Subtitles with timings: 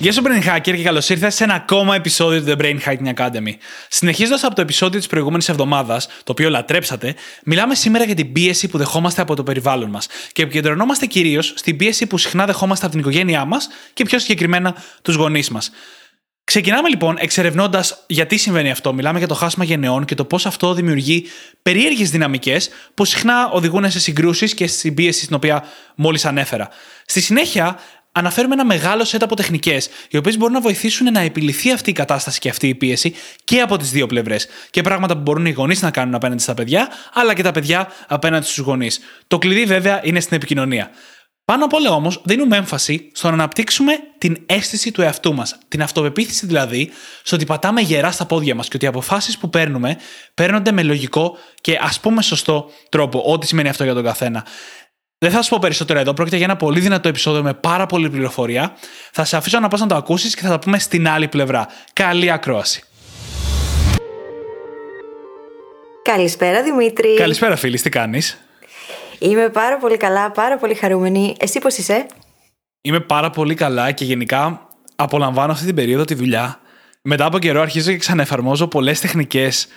[0.00, 3.14] Γεια σου, Brain Hacker, και καλώς ήρθατε σε ένα ακόμα επεισόδιο του The Brain Hacking
[3.14, 3.52] Academy.
[3.88, 7.14] Συνεχίζοντας από το επεισόδιο της προηγούμενης εβδομάδας, το οποίο λατρέψατε,
[7.44, 11.76] μιλάμε σήμερα για την πίεση που δεχόμαστε από το περιβάλλον μας και επικεντρωνόμαστε κυρίως στην
[11.76, 15.70] πίεση που συχνά δεχόμαστε από την οικογένειά μας και πιο συγκεκριμένα τους γονείς μας.
[16.44, 18.92] Ξεκινάμε λοιπόν εξερευνώντας γιατί συμβαίνει αυτό.
[18.92, 21.26] Μιλάμε για το χάσμα γενεών και το πώς αυτό δημιουργεί
[21.62, 26.68] περίεργες δυναμικές που συχνά οδηγούν σε συγκρούσεις και στην πίεση στην οποία μόλις ανέφερα.
[27.06, 27.78] Στη συνέχεια,
[28.18, 31.92] αναφέρουμε ένα μεγάλο σετ από τεχνικές, οι οποίες μπορούν να βοηθήσουν να επιληθεί αυτή η
[31.92, 34.46] κατάσταση και αυτή η πίεση και από τις δύο πλευρές.
[34.70, 37.88] Και πράγματα που μπορούν οι γονείς να κάνουν απέναντι στα παιδιά, αλλά και τα παιδιά
[38.08, 39.00] απέναντι στους γονείς.
[39.26, 40.90] Το κλειδί βέβαια είναι στην επικοινωνία.
[41.44, 45.58] Πάνω απ' όλα όμως, δίνουμε έμφαση στο να αναπτύξουμε την αίσθηση του εαυτού μας.
[45.68, 46.90] Την αυτοπεποίθηση δηλαδή,
[47.22, 49.96] στο ότι πατάμε γερά στα πόδια μας και ότι οι αποφάσεις που παίρνουμε
[50.34, 53.22] παίρνονται με λογικό και ας πούμε σωστό τρόπο.
[53.26, 54.44] Ό,τι σημαίνει αυτό για τον καθένα.
[55.20, 56.14] Δεν θα σου πω περισσότερο εδώ.
[56.14, 58.76] Πρόκειται για ένα πολύ δυνατό επεισόδιο με πάρα πολλή πληροφορία.
[59.12, 61.66] Θα σε αφήσω να πας να το ακούσεις και θα τα πούμε στην άλλη πλευρά.
[61.92, 62.82] Καλή ακρόαση.
[66.02, 67.14] Καλησπέρα Δημήτρη.
[67.14, 68.38] Καλησπέρα, φίλης, τι κάνεις;
[69.18, 71.34] Είμαι πάρα πολύ καλά, πάρα πολύ χαρούμενη.
[71.38, 72.06] Εσύ πώς είσαι,
[72.80, 76.60] Είμαι πάρα πολύ καλά και γενικά απολαμβάνω αυτή την περίοδο τη δουλειά.
[77.02, 79.68] Μετά από καιρό αρχίζω και ξαναεφαρμόζω πολλές τεχνικές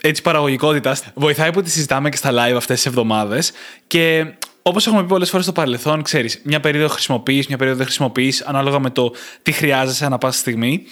[0.00, 1.04] έτσι παραγωγικότητας.
[1.14, 3.52] Βοηθάει που τη συζητάμε και στα live αυτές τις εβδομάδες.
[3.86, 4.26] Και
[4.68, 8.42] όπως έχουμε πει πολλές φορές στο παρελθόν, ξέρεις, μια περίοδο χρησιμοποιείς, μια περίοδο δεν χρησιμοποιείς,
[8.42, 10.82] ανάλογα με το τι χρειάζεσαι ανά πάσα στιγμή.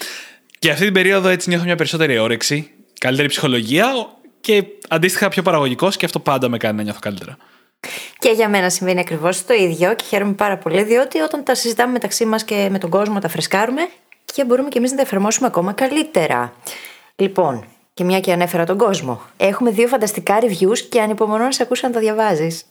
[0.58, 3.92] Και αυτή την περίοδο έτσι νιώθω μια περισσότερη όρεξη, καλύτερη ψυχολογία
[4.40, 7.36] και αντίστοιχα πιο παραγωγικός και αυτό πάντα με κάνει να νιώθω καλύτερα.
[8.18, 11.92] Και για μένα συμβαίνει ακριβώς το ίδιο και χαίρομαι πάρα πολύ, διότι όταν τα συζητάμε
[11.92, 13.88] μεταξύ μας και με τον κόσμο, τα φρεσκάρουμε
[14.24, 16.52] και μπορούμε και εμείς να τα εφαρμόσουμε ακόμα καλύτερα.
[17.16, 17.64] Λοιπόν,
[17.94, 19.22] και μια και ανέφερα τον κόσμο.
[19.36, 22.64] Έχουμε δύο φανταστικά reviews και ανυπομονώ να σε ακούσω να τα διαβάζεις.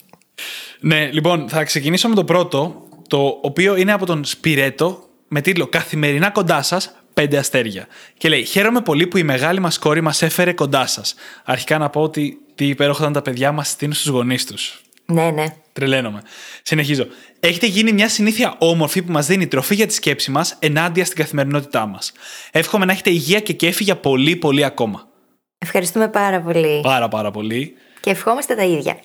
[0.80, 5.68] Ναι, λοιπόν, θα ξεκινήσω με το πρώτο, το οποίο είναι από τον Σπιρέτο με τίτλο
[5.68, 7.88] Καθημερινά κοντά σας, πέντε αστέρια.
[8.18, 11.16] Και λέει: Χαίρομαι πολύ που η μεγάλη μας κόρη μας έφερε κοντά σας.
[11.44, 14.82] Αρχικά να πω ότι τι υπέροχο ήταν τα παιδιά μας στείλουν στους γονείς τους.
[15.06, 15.46] Ναι, ναι.
[15.74, 16.22] Τρελαίνομαι.
[16.62, 17.08] Συνεχίζω.
[17.40, 21.18] Έχετε γίνει μια συνήθεια όμορφη που μας δίνει τροφή για τη σκέψη μας ενάντια στην
[21.18, 22.12] καθημερινότητά μας.
[22.52, 25.08] Εύχομαι να έχετε υγεία και κέφι για πολύ, πολύ ακόμα.
[25.58, 26.80] Ευχαριστούμε πάρα πολύ.
[26.82, 27.74] Πάρα, πάρα πολύ.
[28.00, 29.00] Και ευχόμαστε τα ίδια.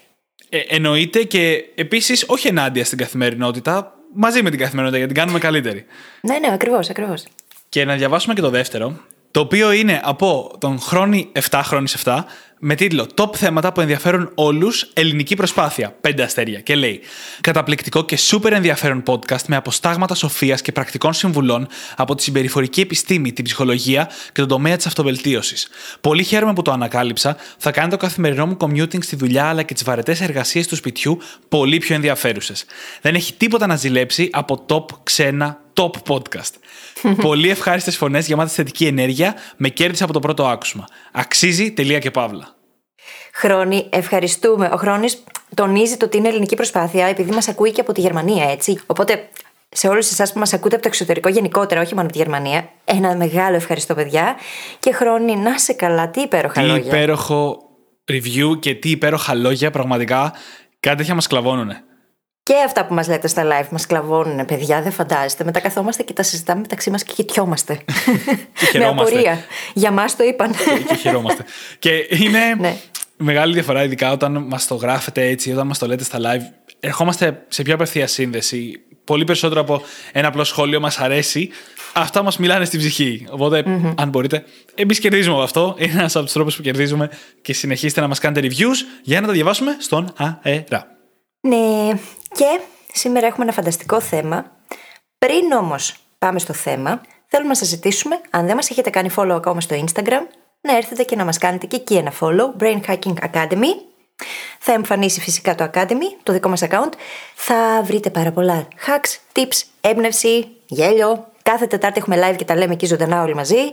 [0.53, 5.39] Ε, εννοείται και επίσης όχι ενάντια στην καθημερινότητα, μαζί με την καθημερινότητα γιατί την κάνουμε
[5.39, 5.85] καλύτερη.
[6.21, 7.25] Ναι, ναι, ακριβώς, ακριβώς.
[7.69, 12.25] Και να διαβάσουμε και το δεύτερο, το οποίο είναι από τον Χρόνι 7, Χρόνι 7,
[12.63, 15.97] με τίτλο Top θέματα που ενδιαφέρουν όλους, ελληνική προσπάθεια.
[16.01, 16.61] Πέντε αστέρια.
[16.61, 17.01] Και λέει:
[17.41, 23.33] Καταπληκτικό και σούπερ ενδιαφέρον podcast με αποστάγματα σοφίας και πρακτικών συμβουλών από τη συμπεριφορική επιστήμη,
[23.33, 25.69] την ψυχολογία και τον τομέα της αυτοβελτίωσης.
[26.01, 27.37] Πολύ χαίρομαι που το ανακάλυψα.
[27.59, 31.19] Θα κάνει το καθημερινό μου commuting στη δουλειά αλλά και τις βαρετές εργασίες του σπιτιού
[31.49, 32.65] πολύ πιο ενδιαφέρουσες.
[33.01, 36.53] Δεν έχει τίποτα να ζηλέψει από top ξένα top podcast.
[37.27, 40.85] Πολύ ευχάριστες φωνές γεμάτες θετική ενέργεια με κέρδισε από το πρώτο άκουσμα.
[41.13, 42.55] Αξίζει, τελεία και παύλα.
[43.33, 44.71] Χρόνη, ευχαριστούμε.
[44.73, 45.25] Ο Χρόνης
[45.55, 48.81] τονίζει το ότι είναι ελληνική προσπάθεια επειδή μας ακούει και από τη Γερμανία, έτσι.
[48.87, 49.29] Οπότε
[49.69, 52.69] σε όλους εσάς που μας ακούτε από το εξωτερικό γενικότερα, όχι μόνο από τη Γερμανία,
[52.85, 54.37] ένα μεγάλο ευχαριστώ, παιδιά.
[54.79, 56.87] Και Χρόνη, να σε καλά, τι υπέροχα Τι λόγια.
[56.87, 57.59] υπέροχο
[58.13, 60.33] review και τι υπέροχα λόγια, πραγματικά
[60.81, 61.85] κάτι τέτοια μας κλαβώνουνε.
[62.51, 65.45] Και αυτά που μας λέτε στα live μας κλαβώνουν, παιδιά, δεν φαντάζεστε.
[65.45, 67.73] Μετά καθόμαστε και τα συζητάμε μεταξύ μας και κοιτιόμαστε.
[68.61, 69.15] Με χαιρόμαστε.
[69.15, 69.45] απορία.
[69.75, 70.51] Για μας το είπαν.
[70.89, 71.45] και χαιρόμαστε.
[71.79, 72.77] και είναι Ναι.
[73.17, 76.43] μεγάλη διαφορά, ειδικά όταν μας το γράφετε έτσι, όταν μας το λέτε στα live.
[76.81, 78.81] Ερχόμαστε σε πιο απευθεία σύνδεση.
[79.05, 79.83] Πολύ περισσότερο από
[80.13, 81.51] ένα απλό σχόλιο μας αρέσει.
[81.93, 83.27] Αυτά μας μιλάνε στην ψυχή.
[83.31, 83.65] Οπότε,
[83.97, 84.45] αν μπορείτε,
[84.75, 85.75] εμείς κερδίζουμε από αυτό.
[85.79, 87.11] Είναι ένας από τους τρόπους που κερδίζουμε
[87.43, 90.13] και συνεχίστε να μας κάνετε reviews για να τα διαβάσουμε στον
[90.43, 90.99] αέρα.
[91.41, 91.93] Ναι,
[92.35, 92.61] και
[92.93, 94.53] σήμερα έχουμε ένα φανταστικό θέμα.
[95.19, 99.35] Πριν όμως πάμε στο θέμα, θέλουμε να σας ζητήσουμε, αν δεν μας έχετε κάνει follow
[99.35, 100.21] ακόμα στο Instagram,
[100.61, 103.73] να έρθετε και να μας κάνετε και εκεί ένα follow, Brain Hacking Academy.
[104.59, 106.93] Θα εμφανίσει φυσικά το Academy, το δικό μας account.
[107.35, 111.29] Θα βρείτε πάρα πολλά hacks, tips, έμπνευση, γέλιο.
[111.43, 113.71] Κάθε Τετάρτη έχουμε live και τα λέμε εκεί ζωντανά όλοι μαζί.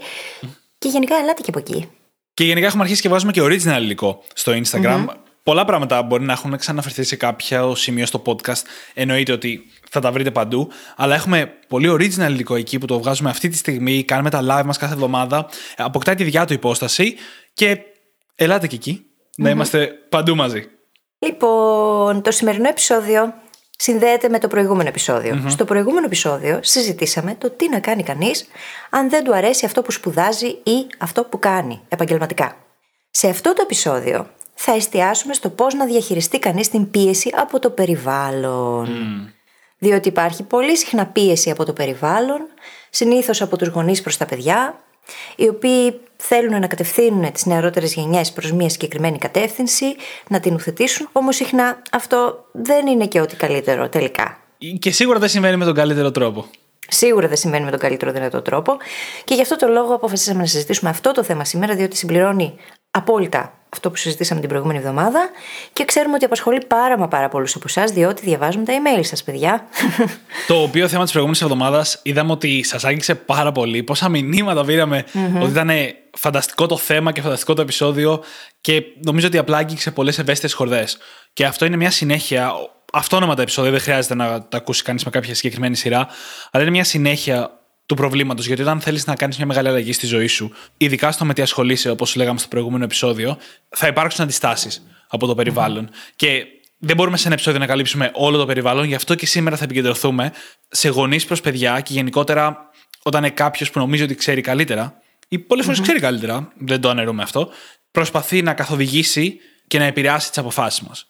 [0.77, 1.89] Και γενικά ελάτε και από εκεί.
[2.33, 5.05] Και γενικά έχουμε αρχίσει και βάζουμε και original υλικό στο Instagram.
[5.47, 8.61] Πολλά πράγματα μπορεί να έχουν ξαναφερθεί σε κάποιο σημείο στο podcast.
[8.93, 10.71] Εννοείται ότι θα τα βρείτε παντού.
[10.95, 14.03] Αλλά έχουμε πολύ original υλικό εκεί που το βγάζουμε αυτή τη στιγμή.
[14.03, 15.49] Κάνουμε τα live μας κάθε εβδομάδα.
[15.77, 17.15] Αποκτάει τη δικιά του υπόσταση.
[17.53, 17.77] Και
[18.35, 19.05] ελάτε και εκεί.
[19.37, 20.69] Να είμαστε παντού μαζί.
[21.19, 23.33] Λοιπόν, το σημερινό επεισόδιο
[23.77, 24.91] συνδέεται με το προηγούμενο
[25.47, 28.47] Στο προηγούμενο επεισόδιο συζητήσαμε το τι να κάνει κανείς
[28.89, 32.55] αν δεν του αρέσει αυτό που σπουδάζει ή αυτό που κάνει επαγγελματικά.
[33.11, 34.27] Σε αυτό το επεισόδιο
[34.59, 38.87] θα εστιάσουμε στο πώς να διαχειριστεί κανείς την πίεση από το περιβάλλον.
[39.77, 42.39] Διότι υπάρχει πολύ συχνά πίεση από το περιβάλλον,
[42.89, 44.79] συνήθως από τους γονείς προς τα παιδιά,
[45.35, 49.95] οι οποίοι θέλουν να κατευθύνουν τις νεαρότερες γενιές προς μια συγκεκριμένη κατεύθυνση,
[50.27, 54.37] να την ουθετήσουν, όμως συχνά αυτό δεν είναι και ό,τι καλύτερο τελικά.
[54.79, 56.45] Και σίγουρα δεν συμβαίνει με τον καλύτερο τρόπο.
[56.89, 58.77] Σίγουρα δεν συμβαίνει με τον καλύτερο δυνατό τρόπο.
[59.23, 62.55] Και γι' αυτό το λόγο αποφασίσαμε να συζητήσουμε αυτό το θέμα σήμερα, διότι συμπληρώνει
[62.97, 65.29] απόλυτα αυτό που συζητήσαμε την προηγούμενη εβδομάδα
[65.73, 69.23] και ξέρουμε ότι απασχολεί πάρα μα πάρα πολλούς από εσάς, διότι διαβάζουμε τα email σας,
[69.23, 69.67] παιδιά.
[70.47, 73.83] Το οποίο θέμα της προηγούμενης εβδομάδας είδαμε ότι σας άγγιξε πάρα πολύ.
[73.83, 74.73] Πόσα μηνύματα ότι
[75.49, 75.71] ήταν
[76.13, 78.23] φανταστικό το θέμα και φανταστικό το επεισόδιο
[78.61, 80.97] και νομίζω ότι απλά άγγιξε πολλές ευαίσθητες χορδές.
[81.33, 82.51] Και αυτό είναι μια συνέχεια.
[82.93, 86.07] Αυτόνομα τα επεισόδια δεν χρειάζεται να τα ακούσει κανείς με κάποια συγκεκριμένη σειρά,
[86.51, 87.56] αλλά είναι μια συνέχεια
[87.87, 88.47] του προβλήματος.
[88.47, 91.41] Γιατί όταν θέλεις να κάνεις μια μεγάλη αλλαγή στη ζωή σου, ειδικά στο με τι
[91.41, 93.37] ασχολείσαι, όπως λέγαμε στο προηγούμενο επεισόδιο,
[93.69, 96.45] θα υπάρξουν αντιστάσεις από το περιβαλλον Και
[96.77, 99.63] δεν μπορούμε σε ένα επεισόδιο να καλύψουμε όλο το περιβάλλον, γι' αυτό και σήμερα θα
[99.63, 100.31] επικεντρωθούμε
[100.67, 102.69] σε γονείς προς παιδιά και γενικότερα
[103.03, 106.89] όταν είναι κάποιος που νομίζει ότι ξέρει καλύτερα, ή πολλές φορές ξέρει καλύτερα, δεν το
[106.89, 107.49] αναιρούμε αυτό,
[107.91, 111.07] προσπαθεί να καθοδηγήσει και να επηρεάσει τις αποφάσεις μας.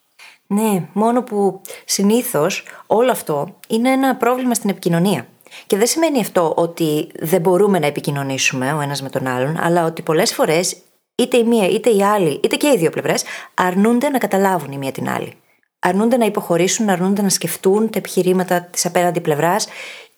[0.48, 5.28] Ναι, μόνο που συνήθως όλο αυτό είναι ένα πρόβλημα στην επικοινωνία.
[5.68, 9.86] Και δεν σημαίνει αυτό ότι δεν μπορούμε να επικοινωνήσουμε ο ένας με τον άλλον, αλλά
[9.86, 10.78] ότι πολλές φορές
[11.16, 13.24] είτε η μία είτε η άλλη, είτε και οι δύο πλευρές,
[13.54, 15.34] αρνούνται να καταλάβουν η μία την άλλη.
[15.80, 19.68] Αρνούνται να υποχωρήσουν, αρνούνται να σκεφτούν τα επιχειρήματα της απέναντι πλευράς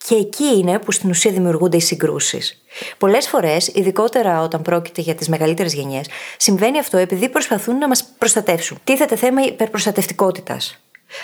[0.08, 2.64] και εκεί είναι που στην ουσία δημιουργούνται οι συγκρούσεις.
[2.98, 8.06] Πολλές φορές, ειδικότερα όταν πρόκειται για τις μεγαλύτερες γενιές, συμβαίνει αυτό επειδή προσπαθούν να μας
[8.18, 8.78] προστατεύσουν.
[8.84, 10.80] Τίθεται θέμα υπερπροστατευτικότητας.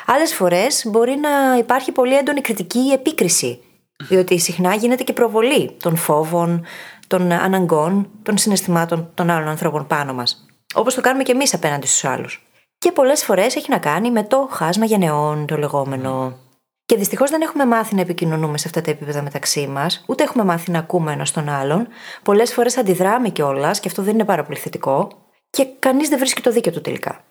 [0.06, 3.60] Άλλες φορές μπορεί να υπάρχει πολύ έντονη κριτική ή επίκριση
[4.08, 6.66] διότι συχνά γίνεται και προβολή των φόβων,
[7.08, 10.46] των αναγκών, των συναισθημάτων των άλλων ανθρώπων πάνω μας.
[10.74, 12.48] Όπως το κάνουμε και εμείς απέναντι στους άλλους.
[12.78, 16.38] Και πολλές φορές έχει να κάνει με το χάσμα γενεών, το λεγόμενο.
[16.86, 20.44] Και δυστυχώς δεν έχουμε μάθει να επικοινωνούμε σε αυτά τα επίπεδα μεταξύ μας, ούτε έχουμε
[20.44, 21.88] μάθει να ακούμε ένα τον άλλον.
[22.24, 25.12] Πολλές φορές αντιδράμε κιόλας, και αυτό δεν είναι πάρα πολύ θετικό,
[25.50, 27.24] και κανείς δεν βρίσκει το δίκαιο του τελικά.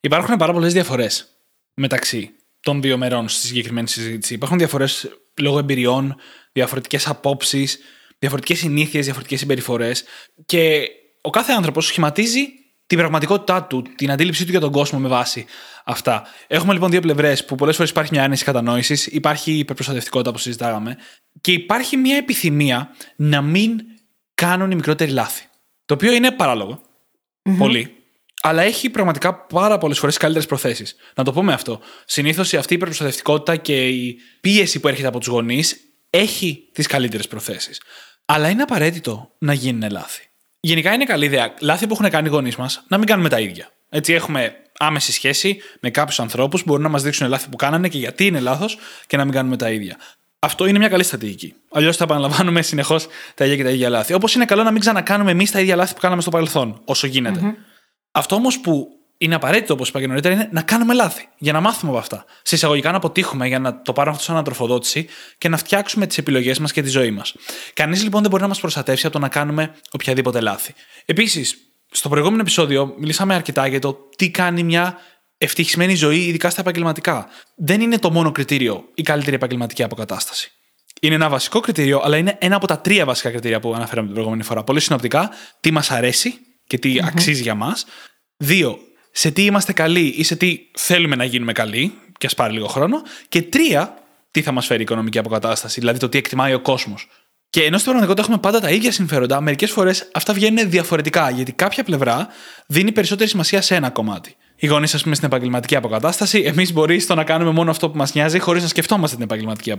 [0.00, 1.28] Υπάρχουν πάρα πολλές διαφορές
[1.74, 4.34] μεταξύ των δύο μερών στη συγκεκριμένη συζήτηση.
[4.34, 5.08] Υπάρχουν διαφορές
[5.40, 6.16] λόγω εμπειριών,
[6.52, 7.78] διαφορετικές απόψεις,
[8.18, 10.04] διαφορετικές συνήθειες, διαφορετικές συμπεριφορές.
[10.46, 10.88] Και
[11.20, 12.48] ο κάθε άνθρωπος σχηματίζει
[12.86, 15.46] την πραγματικότητά του, την αντίληψή του για τον κόσμο με βάση
[15.84, 16.26] αυτά.
[16.46, 20.96] Έχουμε λοιπόν δύο πλευρές που πολλές φορές υπάρχει μια άνεση κατανόησης, υπάρχει υπερπροστατευτικότητα που συζητάγαμε
[21.40, 23.80] και υπάρχει μια επιθυμία να μην
[24.34, 25.44] κάνουν οι μικρότεροι λάθη.
[25.84, 26.30] Το οποίο είναι
[27.58, 27.99] Πολύ
[28.40, 30.96] αλλά έχει πραγματικά πάρα πολλές φορές καλύτερες προθέσεις.
[31.14, 31.80] Να το πούμε αυτό.
[32.04, 35.76] Συνήθως αυτή η υπερπροστατευτικότητα και η πίεση που έρχεται από τους γονείς
[36.10, 37.80] έχει τις καλύτερες προθέσεις.
[38.24, 40.28] Αλλά είναι απαραίτητο να γίνουν λάθη.
[40.60, 43.40] Γενικά είναι καλή ιδέα λάθη που έχουν κάνει οι γονείς μας να μην κάνουμε τα
[43.40, 43.70] ίδια.
[43.88, 47.88] Έτσι έχουμε άμεση σχέση με κάποιους ανθρώπους που μπορούν να μας δείξουν λάθη που κάνανε
[47.88, 49.96] και γιατί είναι λάθος και να μην κάνουμε τα ίδια.
[50.38, 51.54] Αυτό είναι μια καλή στρατηγική.
[51.70, 54.12] Αλλιώς θα επαναλαμβάνουμε συνεχώς τα ίδια και τα ίδια λάθη.
[54.12, 57.06] Όπως είναι καλό να μην ξανακάνουμε εμείς τα ίδια λάθη που κάναμε στο παρελθόν, όσο
[58.10, 58.88] αυτό όμως που
[59.22, 61.28] είναι απαραίτητο, όπως είπα και νωρίτερα, είναι να κάνουμε λάθη.
[61.38, 62.24] Για να μάθουμε από αυτά.
[62.42, 65.06] Σε εισαγωγικά να αποτύχουμε για να το πάρουμε αυτό σαν ανατροφοδότηση
[65.38, 67.34] και να φτιάξουμε τις επιλογές μας και τη ζωή μας.
[67.74, 70.74] Κανείς λοιπόν δεν μπορεί να μας προστατεύσει από το να κάνουμε οποιαδήποτε λάθη.
[71.04, 71.56] Επίσης,
[71.90, 74.98] στο προηγούμενο επεισόδιο μιλήσαμε αρκετά για το τι κάνει μια
[75.38, 77.28] ευτυχισμένη ζωή, ειδικά στα επαγγελματικά.
[77.56, 80.52] Δεν είναι το μόνο κριτήριο η καλύτερη επαγγελματική αποκατάσταση.
[81.00, 84.14] Είναι ένα βασικό κριτήριο, αλλά είναι ένα από τα τρία βασικά κριτήρια που αναφέραμε την
[84.14, 84.64] προηγούμενη φορά.
[84.64, 86.38] Πολύ συνοπτικά, τι μας αρέσει,
[86.70, 87.84] και τι αξίζει για μας.
[88.36, 88.78] Δύο,
[89.12, 92.66] σε τι είμαστε καλοί ή σε τι θέλουμε να γίνουμε καλοί, και ας πάρει λίγο
[92.66, 93.02] χρόνο.
[93.28, 93.94] Και τρία,
[94.30, 97.08] τι θα μας φέρει η οικονομική αποκατάσταση, δηλαδή το τι εκτιμάει ο κόσμος.
[97.50, 101.52] Και ενώ στην πραγματικότητα έχουμε πάντα τα ίδια συμφέροντα, μερικές φορές αυτά βγαίνουν διαφορετικά, γιατί
[101.52, 102.28] κάποια πλευρά
[102.66, 104.36] δίνει περισσότερη σημασία σε ένα κομμάτι.
[104.56, 107.96] Οι γονείς, ας πούμε, στην επαγγελματική αποκατάσταση, εμείς μπορεί στο να κάνουμε μόνο αυτό που
[107.96, 109.74] μας νοιάζει, χωρίς να σκεφτόμαστε την επαγγελματική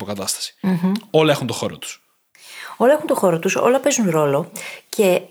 [1.09, 2.01] Όλα έχουν το χώρο τους.
[2.77, 4.51] Όλα έχουν το χώρο τους, όλα παίζουν ρόλο.
[4.89, 5.21] Και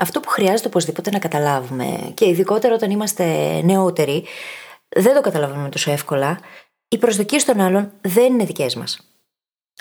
[0.00, 3.24] αυτό που χρειάζεται οπωσδήποτε να καταλάβουμε, και ειδικότερα όταν είμαστε
[3.62, 4.24] νεότεροι,
[4.88, 6.38] δεν το καταλαβαίνουμε τόσο εύκολα,
[6.88, 9.10] οι προσδοκίες των άλλων δεν είναι δικές μας.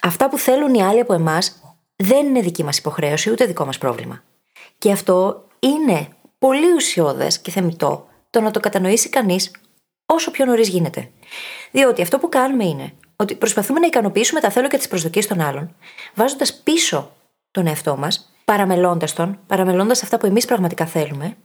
[0.02, 1.62] Αυτά που θέλουν οι άλλοι από εμάς
[1.96, 4.24] δεν είναι δική μας υποχρέωση ούτε δικό μας πρόβλημα.
[4.78, 6.08] Και αυτό είναι
[6.40, 9.52] πολύ ουσιώδες και θεμητό το να το κατανοήσει κανείς
[10.06, 11.12] όσο πιο νωρίς γίνεται.
[11.72, 15.42] Διότι αυτό που κάνουμε είναι ότι προσπαθούμε να ικανοποιήσουμε τα θέλω και τις προσδοκίες των
[15.42, 15.76] άλλων,
[16.16, 17.12] βάζοντας πίσω
[17.52, 21.38] τον εαυτό μας παραμελώντας τον, παραμελώντας αυτά που εμείς πραγματικά θέλουμε,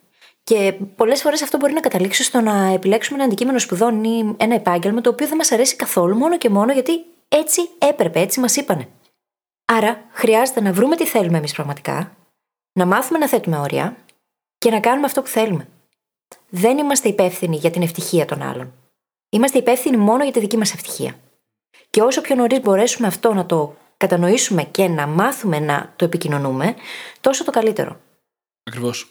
[0.45, 4.55] Και πολλές φορές αυτό μπορεί να καταλήξει στο να επιλέξουμε ένα αντικείμενο σπουδών ή ένα
[4.55, 8.57] επάγγελμα το οποίο δεν μας αρέσει καθόλου μόνο και μόνο γιατί έτσι έπρεπε, έτσι μας
[8.57, 8.89] είπανε.
[9.65, 12.17] Άρα χρειάζεται να βρούμε τι θέλουμε εμείς πραγματικά,
[12.73, 13.97] να μάθουμε να θέτουμε όρια
[14.59, 15.69] και να κάνουμε αυτό που θέλουμε.
[16.49, 18.73] Δεν είμαστε υπεύθυνοι για την ευτυχία των άλλων.
[19.29, 21.15] Είμαστε υπεύθυνοι μόνο για τη δική μας ευτυχία.
[21.91, 26.75] Και όσο πιο νωρίς μπορέσουμε αυτό να το κατανοήσουμε και να μάθουμε να το επικοινωνούμε,
[27.21, 28.01] τόσο το καλύτερο.
[28.63, 29.07] Ακριβώς.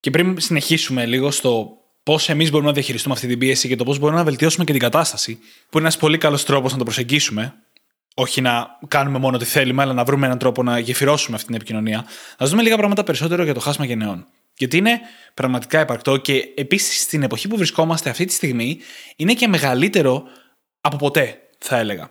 [0.00, 3.84] Και πριν συνεχίσουμε λίγο στο πώς εμείς μπορούμε να διαχειριστούμε αυτή την πίεση και το
[3.84, 6.84] πώς μπορούμε να βελτιώσουμε και την κατάσταση, που είναι ένας πολύ καλός τρόπος να το
[6.84, 7.54] προσεγγίσουμε,
[8.14, 11.56] όχι να κάνουμε μόνο τι θέλουμε, αλλά να βρούμε έναν τρόπο να γεφυρώσουμε αυτή την
[11.56, 12.06] επικοινωνία,
[12.38, 14.26] ας δούμε λίγα πράγματα περισσότερο για το χάσμα γενναιών.
[14.56, 15.00] Γιατί είναι
[15.34, 18.78] πραγματικά υπαρκτό και επίσης στην εποχή που βρισκόμαστε αυτή τη στιγμή
[19.16, 20.22] είναι και μεγαλύτερο
[20.80, 22.10] από ποτέ, θα έλεγα.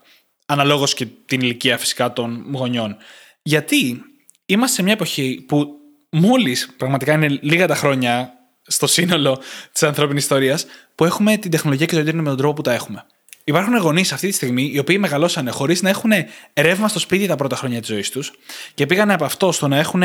[0.49, 2.97] Αναλόγως και την ηλικία φυσικά των γονιών.
[3.41, 4.01] Γιατί
[4.45, 5.67] είμαστε σε μια εποχή που
[6.09, 8.33] μόλις πραγματικά είναι λίγα τα χρόνια
[8.67, 12.53] στο σύνολο της ανθρώπινης ιστορίας που έχουμε την τεχνολογία και το Ιντερνετ με τον τρόπο
[12.53, 13.05] που τα έχουμε.
[13.43, 16.11] Υπάρχουν γονείς αυτή τη στιγμή οι οποίοι μεγαλώσανε χωρίς να έχουν
[16.53, 18.31] ρεύμα στο σπίτι τα πρώτα χρόνια της ζωής τους
[18.73, 20.03] και πήγανε από αυτό στο να έχουν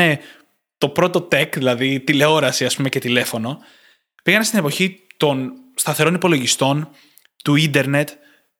[0.77, 3.59] το πρώτο tech, δηλαδή τηλεόραση ας πούμε και τηλέφωνο.
[4.23, 6.89] Πήγανε στην εποχή των σταθερών υπολογιστών,
[7.43, 8.09] του ίντερνετ,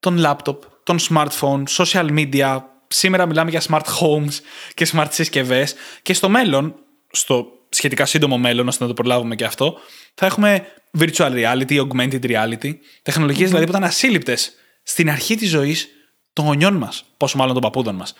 [0.00, 2.58] των laptop, των smartphone, social media.
[2.88, 4.32] Σήμερα μιλάμε για smart homes
[4.74, 5.74] και smart συσκευές.
[6.02, 6.74] Και στο μέλλον,
[7.10, 9.78] στο σχετικά σύντομο μέλλον, ώστε να το προλάβουμε και αυτό,
[10.14, 10.66] θα έχουμε
[10.98, 12.72] virtual reality, augmented reality,
[13.02, 15.88] τεχνολογίες δηλαδή που ήταν ασύλληπτες στην αρχή της ζωής
[16.32, 18.14] των γονιών μας, πόσο μάλλον των παππούδων μας.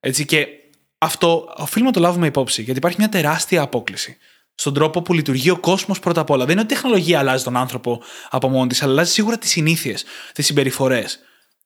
[0.00, 0.46] Έτσι και
[0.98, 4.16] αυτό οφείλουμε να το λάβουμε υπόψη, γιατί υπάρχει μια τεράστια απόκληση
[4.54, 6.44] στον τρόπο που λειτουργεί ο κόσμος πρώτα απ' όλα.
[6.44, 9.50] Δεν είναι ότι η τεχνολογία αλλάζει τον άνθρωπο από μόνη της, αλλά αλλάζει σίγουρα τις
[9.50, 11.18] συνήθειες, τις συμπεριφορές,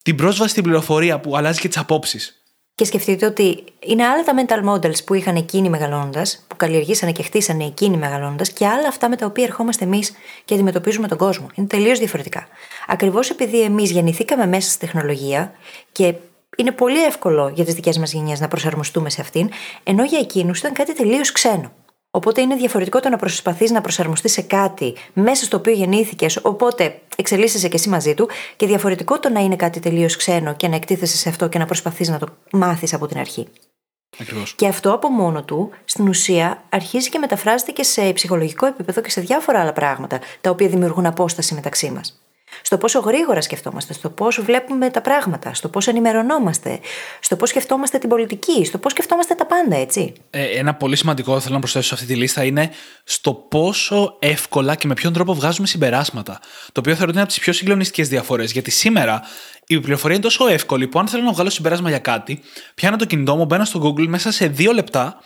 [0.03, 2.37] την πρόσβαση στην πληροφορία που αλλάζει και τις απόψεις.
[2.75, 7.23] Και σκεφτείτε ότι είναι άλλα τα mental models που είχαν εκείνοι μεγαλώνοντας, που καλλιεργήσανε και
[7.23, 10.13] χτίσανε εκείνοι μεγαλώνοντας, και άλλα αυτά με τα οποία ερχόμαστε εμείς
[10.45, 11.47] και αντιμετωπίζουμε τον κόσμο.
[11.53, 12.47] Είναι τελείως διαφορετικά.
[12.87, 15.53] Ακριβώς επειδή εμείς γεννηθήκαμε μέσα στη τεχνολογία
[15.91, 16.13] και
[16.57, 19.49] είναι πολύ εύκολο για τις δικές μας γενιές να προσαρμοστούμε σε αυτήν,
[19.83, 21.71] ενώ για εκείνους ήταν κάτι τελείως ξένο.
[22.15, 26.99] Οπότε είναι διαφορετικό το να προσπαθείς να προσαρμοστείς σε κάτι μέσα στο οποίο γεννήθηκες, οπότε
[27.15, 30.75] εξελίσσεσαι και εσύ μαζί του, και διαφορετικό το να είναι κάτι τελείως ξένο και να
[30.75, 33.47] εκτίθεσαι σε αυτό και να προσπαθείς να το μάθεις από την αρχή.
[34.19, 34.53] Ακριβώς.
[34.53, 39.09] Και αυτό από μόνο του, στην ουσία, αρχίζει και μεταφράζεται και σε ψυχολογικό επίπεδο και
[39.09, 42.22] σε διάφορα άλλα πράγματα, τα οποία δημιουργούν απόσταση μεταξύ μας
[42.65, 46.79] στο πόσο γρήγορα σκεφτόμαστε, στο πώς βλέπουμε τα πράγματα, στο πώς ενημερωνόμαστε,
[47.19, 50.13] στο πώς σκεφτόμαστε την πολιτική, στο πώς σκεφτόμαστε τα πάντα, έτσι.
[50.29, 52.71] Ε, ένα πολύ σημαντικό θέλω να προσθέσω σε αυτή τη λίστα είναι
[53.03, 56.39] στο πόσο εύκολα και με ποιον τρόπο βγάζουμε συμπεράσματα.
[56.71, 58.51] Το οποίο θεωρώ ότι είναι από τις πιο συγκλονιστικές διαφορές.
[58.51, 59.21] Γιατί σήμερα
[59.67, 62.41] η πληροφορία είναι τόσο εύκολη που αν θέλω να βγάλω συμπέρασμα για κάτι,
[62.75, 65.19] πιάνω το κινητό μου, μπαίνω στο Google μέσα σε δύο λεπτά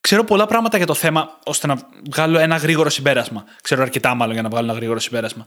[0.00, 1.76] ξέρω πολλά πράγματα για το θέμα ώστε να
[2.10, 3.44] βγάλω ένα γρήγορο συμπέρασμα.
[3.62, 5.46] Ξέρω αρκετά μάλλον για να βγάλω ένα γρήγορο συμπέρασμα.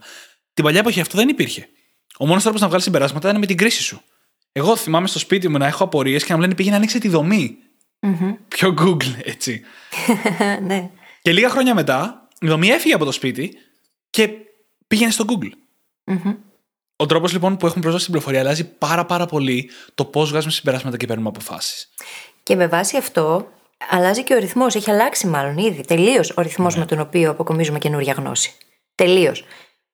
[0.54, 1.68] Την παλιά εποχή αυτό δεν υπήρχε.
[2.18, 4.02] Ο μόνος τρόπος να βγάλεις συμπεράσματα ήταν με την κρίση σου.
[4.52, 7.00] Εγώ θυμάμαι στο σπίτι μου να έχω απορίες και να μου λένε πήγαινε να ανοίξει
[7.00, 7.56] τη δομή.
[8.00, 8.36] Mm-hmm.
[8.48, 9.62] Πιο Google, έτσι.
[10.66, 10.90] ναι.
[11.22, 13.58] Και λίγα χρόνια μετά, η δομή έφυγε από το σπίτι
[14.10, 14.28] και
[14.86, 15.52] πήγαινε στο Google.
[16.12, 16.36] Mm-hmm.
[16.96, 20.52] Ο τρόπος λοιπόν που έχουμε πρόσβαση στην πληροφορία αλλάζει πάρα πάρα πολύ το πώς βγάζουμε
[20.52, 21.88] συμπεράσματα και παίρνουμε αποφάσεις.
[22.42, 23.48] Και με βάση αυτό,
[23.90, 24.74] αλλάζει και ο ρυθμός.
[24.74, 26.80] Έχει αλλάξει μάλλον ήδη τελείως ο ρυθμός ναι.
[26.80, 28.52] με τον οποίο αποκομίζουμε καινούργια γνώση.
[28.94, 29.44] Τελείως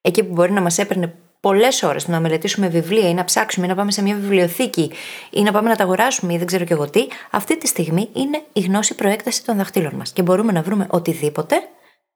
[0.00, 3.68] εκεί που μπορεί να μας έπαιρνε πολλές ώρες να μελετήσουμε βιβλία ή να ψάξουμε ή
[3.68, 4.92] να πάμε σε μια βιβλιοθήκη
[5.30, 8.08] ή να πάμε να τα αγοράσουμε ή δεν ξέρω και εγώ τι, αυτή τη στιγμή
[8.12, 11.56] είναι η γνώση προέκταση των δαχτύλων μας και μπορούμε να βρούμε οτιδήποτε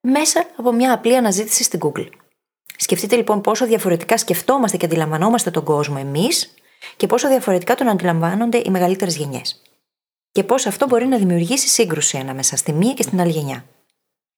[0.01, 2.09] μέσα από μια απλή αναζήτηση στην Google.
[2.77, 6.55] Σκεφτείτε λοιπόν πόσο διαφορετικά σκεφτόμαστε και αντιλαμβανόμαστε τον κόσμο εμείς
[6.97, 9.63] και πόσο διαφορετικά τον αντιλαμβάνονται οι μεγαλύτερες γενιές.
[10.33, 13.65] Και πώς αυτό μπορεί να δημιουργήσει σύγκρουση ανάμεσα στη μία και στην άλλη γενιά.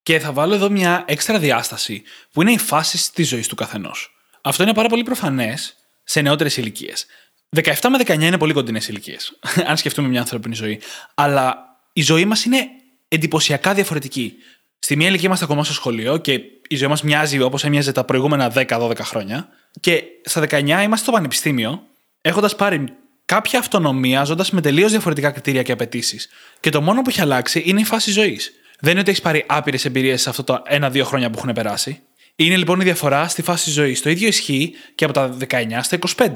[0.05, 4.15] Και θα βάλω εδώ μια έξτρα διάσταση που είναι οι φάσει της ζωής του καθενός.
[4.43, 7.07] Αυτό είναι πάρα πολύ προφανές σε νεότερες ηλικίες.
[7.57, 10.81] 17 με 19 είναι πολύ κοντινές ηλικίες, αν σκεφτούμε μια ανθρώπινη ζωή.
[11.15, 11.57] Αλλά
[11.93, 12.67] η ζωή μας είναι
[13.09, 14.35] εντυπωσιακά διαφορετική.
[14.79, 18.05] Στη μία ηλικία είμαστε ακόμα στο σχολείο και η ζωή μας μοιάζει όπως έμοιαζε τα
[18.05, 19.49] προηγούμενα 10-12 χρόνια.
[19.81, 21.87] Και στα 19 είμαστε στο πανεπιστήμιο,
[22.21, 22.85] έχοντας πάρει
[23.25, 26.29] κάποια αυτονομία, ζώντας με τελείως διαφορετικά κριτήρια και απαιτήσεις.
[26.61, 28.53] Και το μόνο που έχει αλλάξει είναι η φάση ζωής.
[28.81, 32.01] Δεν είναι ότι έχεις πάρει άπειρες εμπειρίες σε αυτό το ένα-δύο χρόνια που έχουν περάσει.
[32.37, 34.03] Είναι λοιπόν η διαφορά στη φάση ζωής.
[34.03, 36.31] Το ίδιο ισχύει και από τα 19 στα 25.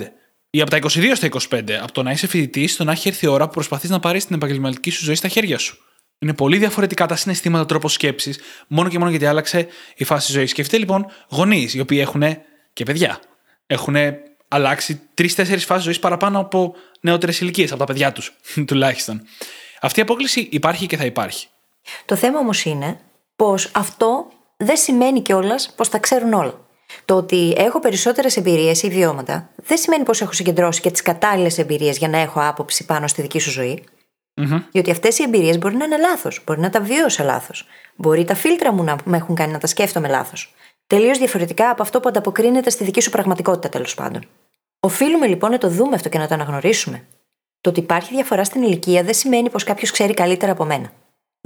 [0.50, 1.70] Ή από τα 22 στα 25.
[1.72, 4.26] Από το να είσαι φοιτητής στο να έχει έρθει η ώρα που προσπαθείς να πάρεις
[4.26, 5.78] την επαγγελματική σου ζωή στα χέρια σου.
[6.18, 9.66] Είναι πολύ διαφορετικά τα συναισθήματα, τρόπος σκέψης, μόνο και μόνο γιατί άλλαξε
[9.96, 10.50] η φάση ζωής.
[10.50, 12.22] Σκεφτείτε λοιπόν γονείς οι οποίοι έχουν
[12.72, 13.20] και παιδιά.
[13.66, 13.96] Έχουν
[14.48, 18.32] αλλάξει τρει-τέσσερι φάσεις ζωής παραπάνω από νεότερες ηλικίες, από τα παιδιά τους
[18.66, 19.22] τουλάχιστον.
[19.80, 21.48] Αυτή η απόκληση υπάρχει και θα υπάρχει.
[22.04, 23.00] Το θέμα όμως είναι
[23.36, 24.26] πως αυτό
[24.56, 26.54] δεν σημαίνει κιόλας πως τα ξέρουν όλα.
[27.04, 31.58] Το ότι έχω περισσότερες εμπειρίες ή βιώματα δεν σημαίνει πως έχω συγκεντρώσει και τις κατάλληλες
[31.58, 33.84] εμπειρίες για να έχω άποψη πάνω στη δική σου ζωή.
[34.40, 34.62] Mm-hmm.
[34.70, 37.66] Διότι αυτές οι εμπειρίες μπορεί να είναι λάθος, μπορεί να τα βίωσα λάθος.
[37.96, 40.54] Μπορεί τα φίλτρα μου να με έχουν κάνει να τα σκέφτομαι λάθος.
[40.86, 44.22] Τελείως διαφορετικά από αυτό που ανταποκρίνεται στη δική σου πραγματικότητα, τέλος πάντων.
[44.80, 47.06] Οφείλουμε λοιπόν να το δούμε αυτό και να το αναγνωρίσουμε.
[47.60, 50.92] Το ότι υπάρχει διαφορά στην ηλικία δεν σημαίνει πως κάποιος ξέρει καλύτερα από μένα.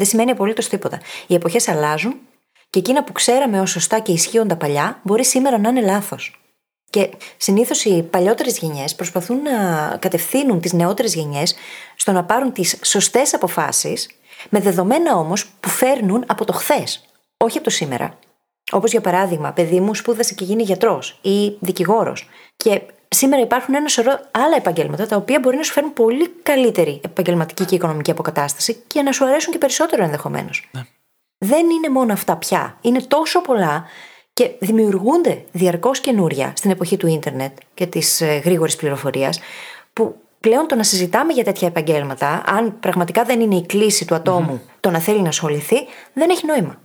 [0.02, 1.00] Δεν σημαίνει απολύτως τίποτα.
[1.26, 2.14] Οι εποχές αλλάζουν
[2.70, 6.40] και εκείνα που ξέραμε ως σωστά και ισχύοντα παλιά μπορεί σήμερα να είναι λάθος.
[6.90, 11.54] Και συνήθως οι παλιότερες γενιές προσπαθούν να κατευθύνουν τις νεότερες γενιές
[11.96, 14.08] στο να πάρουν τις σωστές αποφάσεις,
[14.48, 17.04] με δεδομένα όμως που φέρνουν από το χθες,
[17.36, 18.18] όχι από το σήμερα.
[18.72, 22.28] Όπως για παράδειγμα, παιδί μου σπούδασε και γίνει γιατρός ή δικηγόρος.
[22.56, 22.82] Και
[23.14, 27.64] σήμερα υπάρχουν ένα σωρό άλλα επαγγέλματα τα οποία μπορεί να σου φέρουν πολύ καλύτερη επαγγελματική
[27.64, 30.68] και οικονομική αποκατάσταση και να σου αρέσουν και περισσότερο ενδεχομένως.
[30.72, 30.82] Ναι.
[31.38, 32.78] Δεν είναι μόνο αυτά πια.
[32.80, 33.84] Είναι τόσο πολλά
[34.32, 39.40] και δημιουργούνται διαρκώς καινούρια στην εποχή του ίντερνετ και της γρήγορης πληροφορίας,
[39.92, 44.14] που πλέον το να συζητάμε για τέτοια επαγγέλματα, αν πραγματικά δεν είναι η κλίση του
[44.14, 45.76] ατομου το να θέλει να ασχοληθεί,
[46.12, 46.80] δεν έχει νόημα.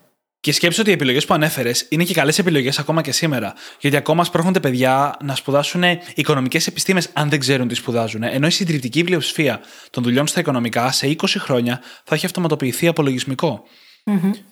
[0.47, 3.53] Και σκέψω ότι οι επιλογές που ανέφερες είναι και καλές επιλογές ακόμα και σήμερα.
[3.79, 5.83] Γιατί ακόμα σπρώχνονται παιδιά να σπουδάσουν
[6.15, 8.23] οικονομικές επιστήμες αν δεν ξέρουν τι σπουδάζουν.
[8.23, 13.63] Ενώ η συντριπτική πλειοψηφία των δουλειών στα οικονομικά σε 20 χρόνια θα έχει αυτοματοποιηθεί απολογισμικό.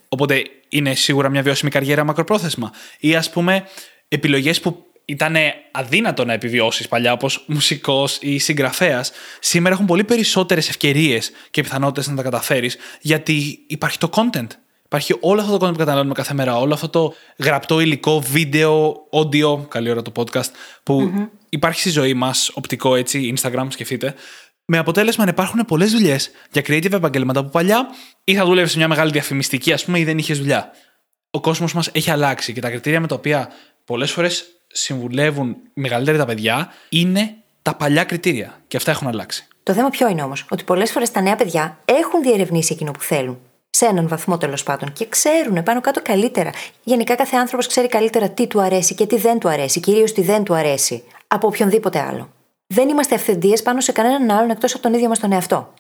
[0.10, 2.72] Οπότε είναι σίγουρα μια βιώσιμη καριέρα μακροπρόθεσμα.
[3.00, 3.64] Ή ας πούμε
[4.08, 5.36] επιλογές που ήταν
[5.72, 12.08] αδύνατο να επιβιώσεις παλιά, όπως μουσικός ή συγγραφέας, σήμερα έχουν πολύ περισσότερες ευκαιρίες και πιθανότητες
[12.08, 14.48] να τα καταφέρεις, γιατί υπάρχει το content.
[14.86, 18.96] Υπάρχει όλο αυτό το content που καταναλώνουμε κάθε μέρα, όλο αυτό το γραπτό υλικό, βίντεο,
[19.12, 20.50] audio, καλή ώρα το podcast,
[20.84, 21.12] που
[21.50, 24.14] υπάρχει στη ζωή μας, οπτικό έτσι, Instagram, σκεφτείτε.
[24.66, 27.88] Με αποτέλεσμα να υπάρχουν πολλές δουλειές για creative επαγγέλματα που παλιά
[28.24, 30.72] ή θα δούλευε σε μια μεγάλη διαφημιστική, ας πούμε, ή δεν είχες δουλειά.
[31.32, 33.50] Ο κόσμος μας έχει αλλάξει και τα κριτήρια με τα οποία
[33.86, 38.62] πολλές φορές συμβουλεύουν μεγαλύτερα τα παιδιά είναι τα παλιά κριτήρια.
[38.68, 39.48] Και αυτά έχουν αλλάξει.
[39.64, 43.02] Το θέμα ποιο είναι όμως, ότι πολλές φορές τα νέα παιδιά έχουν διερευνήσει εκείνο που
[43.02, 43.40] θέλουν.
[43.78, 46.50] Σε έναν βαθμό τέλος πάντων και ξέρουν πάνω κάτω καλύτερα.
[46.84, 50.22] Γενικά κάθε άνθρωπος ξέρει καλύτερα τι του αρέσει και τι δεν του αρέσει, κυρίως τι
[50.22, 52.30] δεν του αρέσει, από οποιονδήποτε άλλο.
[52.68, 55.74] Δεν είμαστε αυθεντίες πάνω σε κανέναν άλλον εκτός από τον ίδιο μας τον εαυτό.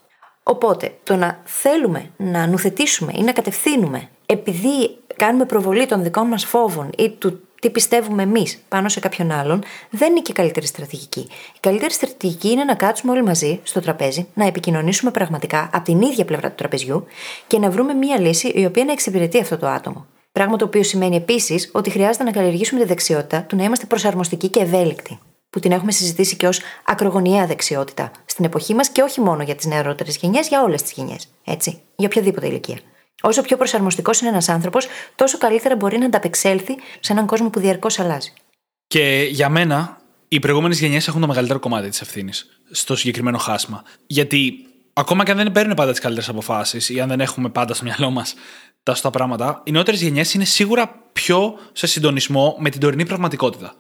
[0.43, 6.45] Οπότε, το να θέλουμε να νουθετήσουμε ή να κατευθύνουμε επειδή κάνουμε προβολή των δικών μας
[6.45, 10.65] φόβων ή του τι πιστεύουμε εμείς πάνω σε κάποιον άλλον, δεν είναι και η καλύτερη
[10.65, 11.19] στρατηγική.
[11.56, 16.01] Η καλύτερη στρατηγική είναι να κάτσουμε όλοι μαζί στο τραπέζι, να επικοινωνήσουμε πραγματικά από την
[16.01, 17.06] ίδια πλευρά του τραπεζιού
[17.47, 20.06] και να βρούμε μία λύση η οποία να εξυπηρετεί αυτό το άτομο.
[20.32, 24.47] Πράγμα το οποίο σημαίνει επίσης ότι χρειάζεται να καλλιεργήσουμε τη δεξιότητα του να είμαστε προσαρμοστικοί
[24.47, 25.19] και ευέλικτοι.
[25.49, 29.56] Που την έχουμε συζητήσει και ως ακρογωνιαία δεξιότητα στην εποχή μας και όχι μόνο για
[29.56, 31.28] τις νεαρότερες γενιές, για όλες τις γενιές.
[31.45, 32.78] Έτσι, για οποιαδήποτε ηλικία.
[33.21, 37.60] Όσο πιο προσαρμοστικός είναι ένας άνθρωπος, τόσο καλύτερα μπορεί να ανταπεξέλθει σε έναν κόσμο που
[37.60, 38.34] διαρκώς αλλάζει.
[38.88, 39.97] Και για μένα,
[40.28, 43.84] οι προηγούμενες γενιές έχουν το μεγαλύτερο κομμάτι της ευθύνης στο συγκεκριμένο χάσμα.
[44.08, 44.54] Γιατί
[44.93, 47.84] ακόμα και αν δεν παίρνουν πάντα τις καλύτερες αποφάσεις ή αν δεν έχουμε πάντα στο
[47.84, 48.36] μυαλό μας
[48.84, 53.75] τα σωστά πράγματα, οι νεότερες γενιές είναι σίγουρα πιο σε συντονισμό με την τωρινή πραγματικότητα.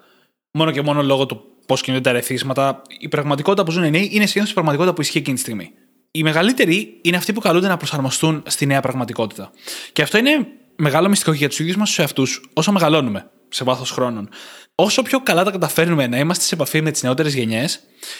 [0.51, 4.09] Μόνο και μόνο λόγω του πώς κινούνται τα ρεθίσματα, η πραγματικότητα που ζουν οι νέοι
[4.11, 5.71] είναι συνήθω η πραγματικότητα που ισχύει εκείνη τη στιγμή
[6.15, 9.51] οι μεγαλύτεροι είναι αυτοί που καλούνται να προσαρμοστούν στη νέα πραγματικότητα.
[9.93, 13.91] Και αυτό είναι μεγάλο μυστικό για τους ίδιους μας τους εαυτούς όσο μεγαλώνουμε σε βάθος
[13.91, 14.29] χρόνων.
[14.75, 17.79] Όσο πιο καλά τα καταφέρνουμε να είμαστε σε επαφή με τις νεότερες γενιές,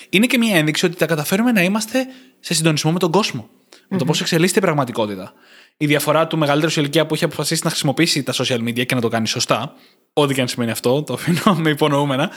[0.09, 2.05] είναι και μια ένδειξη ότι τα καταφέρουμε να είμαστε
[2.39, 3.49] σε συντονισμό με τον κόσμο.
[3.87, 5.33] Με το πώς εξελίσσεται η πραγματικότητα.
[5.77, 8.95] Η διαφορά του μεγαλύτερου σε ηλικία που έχει αποφασίσει να χρησιμοποιήσει τα social media και
[8.95, 9.73] να το κάνει σωστά,
[10.13, 12.29] ό,τι και αν σημαίνει αυτό, το αφήνω με υπονοούμενα,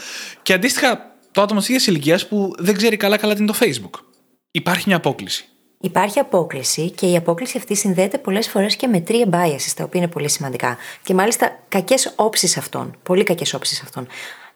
[0.42, 4.07] και αντίστοιχα το άτομο της ίδιας ηλικίας που δεν ξέρει καλά-καλά τι είναι το Facebook.
[4.50, 5.48] Υπάρχει μια απόκληση.
[5.80, 10.00] Υπάρχει απόκληση και η απόκληση αυτή συνδέεται πολλές φορές και με τρία biases, τα οποία
[10.00, 10.76] είναι πολύ σημαντικά.
[11.02, 12.96] Και μάλιστα κακές όψεις αυτών.
[13.02, 14.06] Πολύ κακές όψεις αυτών.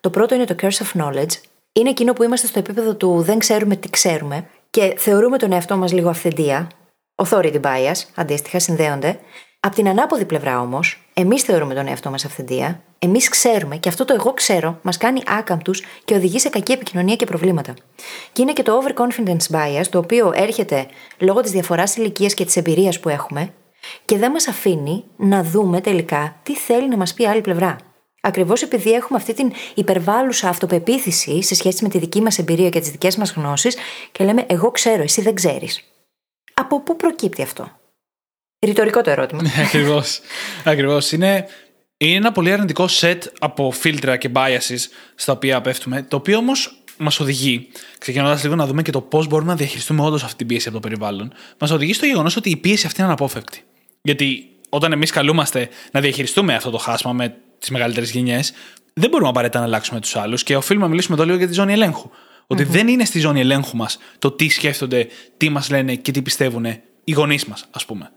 [0.00, 1.32] Το πρώτο είναι το curse of knowledge.
[1.72, 5.76] Είναι εκείνο που είμαστε στο επίπεδο του δεν ξέρουμε τι ξέρουμε και θεωρούμε τον εαυτό
[5.76, 6.70] μας λίγο αυθεντία.
[7.14, 9.18] Authority bias, αντίστοιχα, συνδέονται.
[9.66, 14.04] Απ' την ανάποδη πλευρά όμως, εμείς θεωρούμε τον εαυτό μας αυθεντία, εμείς ξέρουμε και αυτό
[14.04, 17.74] το εγώ ξέρω μας κάνει άκαμπτους και οδηγεί σε κακή επικοινωνία και προβλήματα.
[18.32, 20.86] Και είναι και το overconfidence bias, το οποίο έρχεται
[21.18, 23.52] λόγω της διαφοράς ηλικίας και της εμπειρίας που έχουμε
[24.04, 27.76] και δεν μας αφήνει να δούμε τελικά τι θέλει να μας πει άλλη πλευρά.
[28.20, 32.80] Ακριβώς επειδή έχουμε αυτή την υπερβάλλουσα αυτοπεποίθηση σε σχέση με τη δική μας εμπειρία και
[32.80, 33.76] τις δικές μας γνώσεις
[34.12, 35.84] και λέμε Εγώ ξέρω, εσύ δεν ξέρεις.
[36.54, 37.80] Από πού προκύπτει αυτό;
[38.64, 39.42] Ρητορικό το ερώτημα.
[39.66, 40.20] Ακριβώς.
[40.64, 41.12] Ακριβώς.
[41.12, 41.46] Είναι,
[41.96, 44.78] είναι ένα πολύ αρνητικό σετ από φίλτρα και biases
[45.14, 49.26] στα οποία πέφτουμε, το οποίο όμως μας οδηγεί, ξεκινώντας λίγο να δούμε και το πώς
[49.26, 52.50] μπορούμε να διαχειριστούμε όντως αυτή την πίεση από το περιβάλλον, μας οδηγεί στο γεγονός ότι
[52.50, 53.64] η πίεση αυτή είναι αναπόφευκτη.
[54.02, 58.52] Γιατί όταν εμείς καλούμαστε να διαχειριστούμε αυτό το χάσμα με τις μεγαλύτερες γενιές,
[58.94, 61.52] δεν μπορούμε απαραίτητα να αλλάξουμε τους άλλους και οφείλουμε να μιλήσουμε εδώ λίγο για τη
[61.52, 62.10] ζώνη ελέγχου.
[62.46, 66.22] Ότι δεν είναι στη ζώνη ελέγχου μας το τι σκέφτονται, τι μας λένε και τι
[66.22, 66.64] πιστεύουν
[67.04, 68.10] οι γονείς μας, ας πούμε.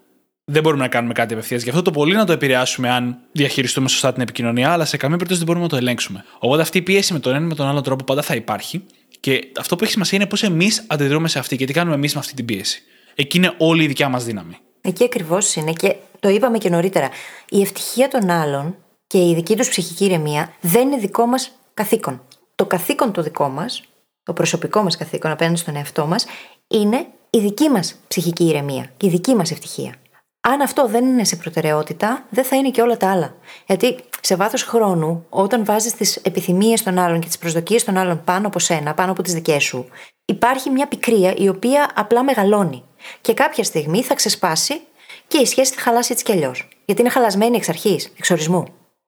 [0.48, 1.64] Δεν μπορούμε να κάνουμε κάτι απευθείας.
[1.64, 5.16] Γι' αυτό το πολύ να το επηρεάσουμε αν διαχειριστούμε σωστά την επικοινωνία, αλλά σε καμία
[5.16, 6.26] περίπτωση δεν μπορούμε να το ελέγξουμε.
[6.40, 8.84] Οπότε αυτή η πίεση με τον ένα ή με τον άλλο τρόπο πάντα θα υπάρχει.
[9.20, 12.14] Και αυτό που έχει σημασία είναι πώς εμείς αντιδρούμε σε αυτή και τι κάνουμε εμείς
[12.14, 12.84] με αυτή την πίεση.
[13.16, 14.58] Εκεί είναι όλη η δικιά μας δύναμη.
[14.82, 17.10] Εκεί ακριβώς είναι και το είπαμε και νωρίτερα.
[17.50, 18.76] Η ευτυχία των άλλων
[19.08, 22.22] και η δική τους ψυχική ηρεμία δεν είναι δικό μας καθήκον.
[22.56, 23.84] Το καθήκον το δικό μας,
[24.24, 26.26] το προσωπικό μας καθήκον απέναντι στον εαυτό μας,
[26.68, 29.96] είναι η δική μας ψυχική ηρεμία και η δική μας ευτυχία.
[30.48, 33.36] Αν αυτό δεν είναι σε προτεραιότητα, δεν θα είναι και όλα τα άλλα.
[33.68, 38.24] Γιατί σε βάθος χρόνου, όταν βάζεις τις επιθυμίες των άλλων και τις προσδοκίες των άλλων
[38.24, 39.86] πάνω από σένα, πάνω από τις δικές σου,
[40.26, 42.84] υπάρχει μια πικρία η οποία απλά μεγαλώνει.
[43.22, 44.82] Και κάποια στιγμή θα ξεσπάσει
[45.28, 46.68] και η σχέση θα χαλάσει έτσι κι αλλιώς.
[46.86, 48.66] Γιατί είναι χαλασμένη εξ αρχής, εξ ορισμού.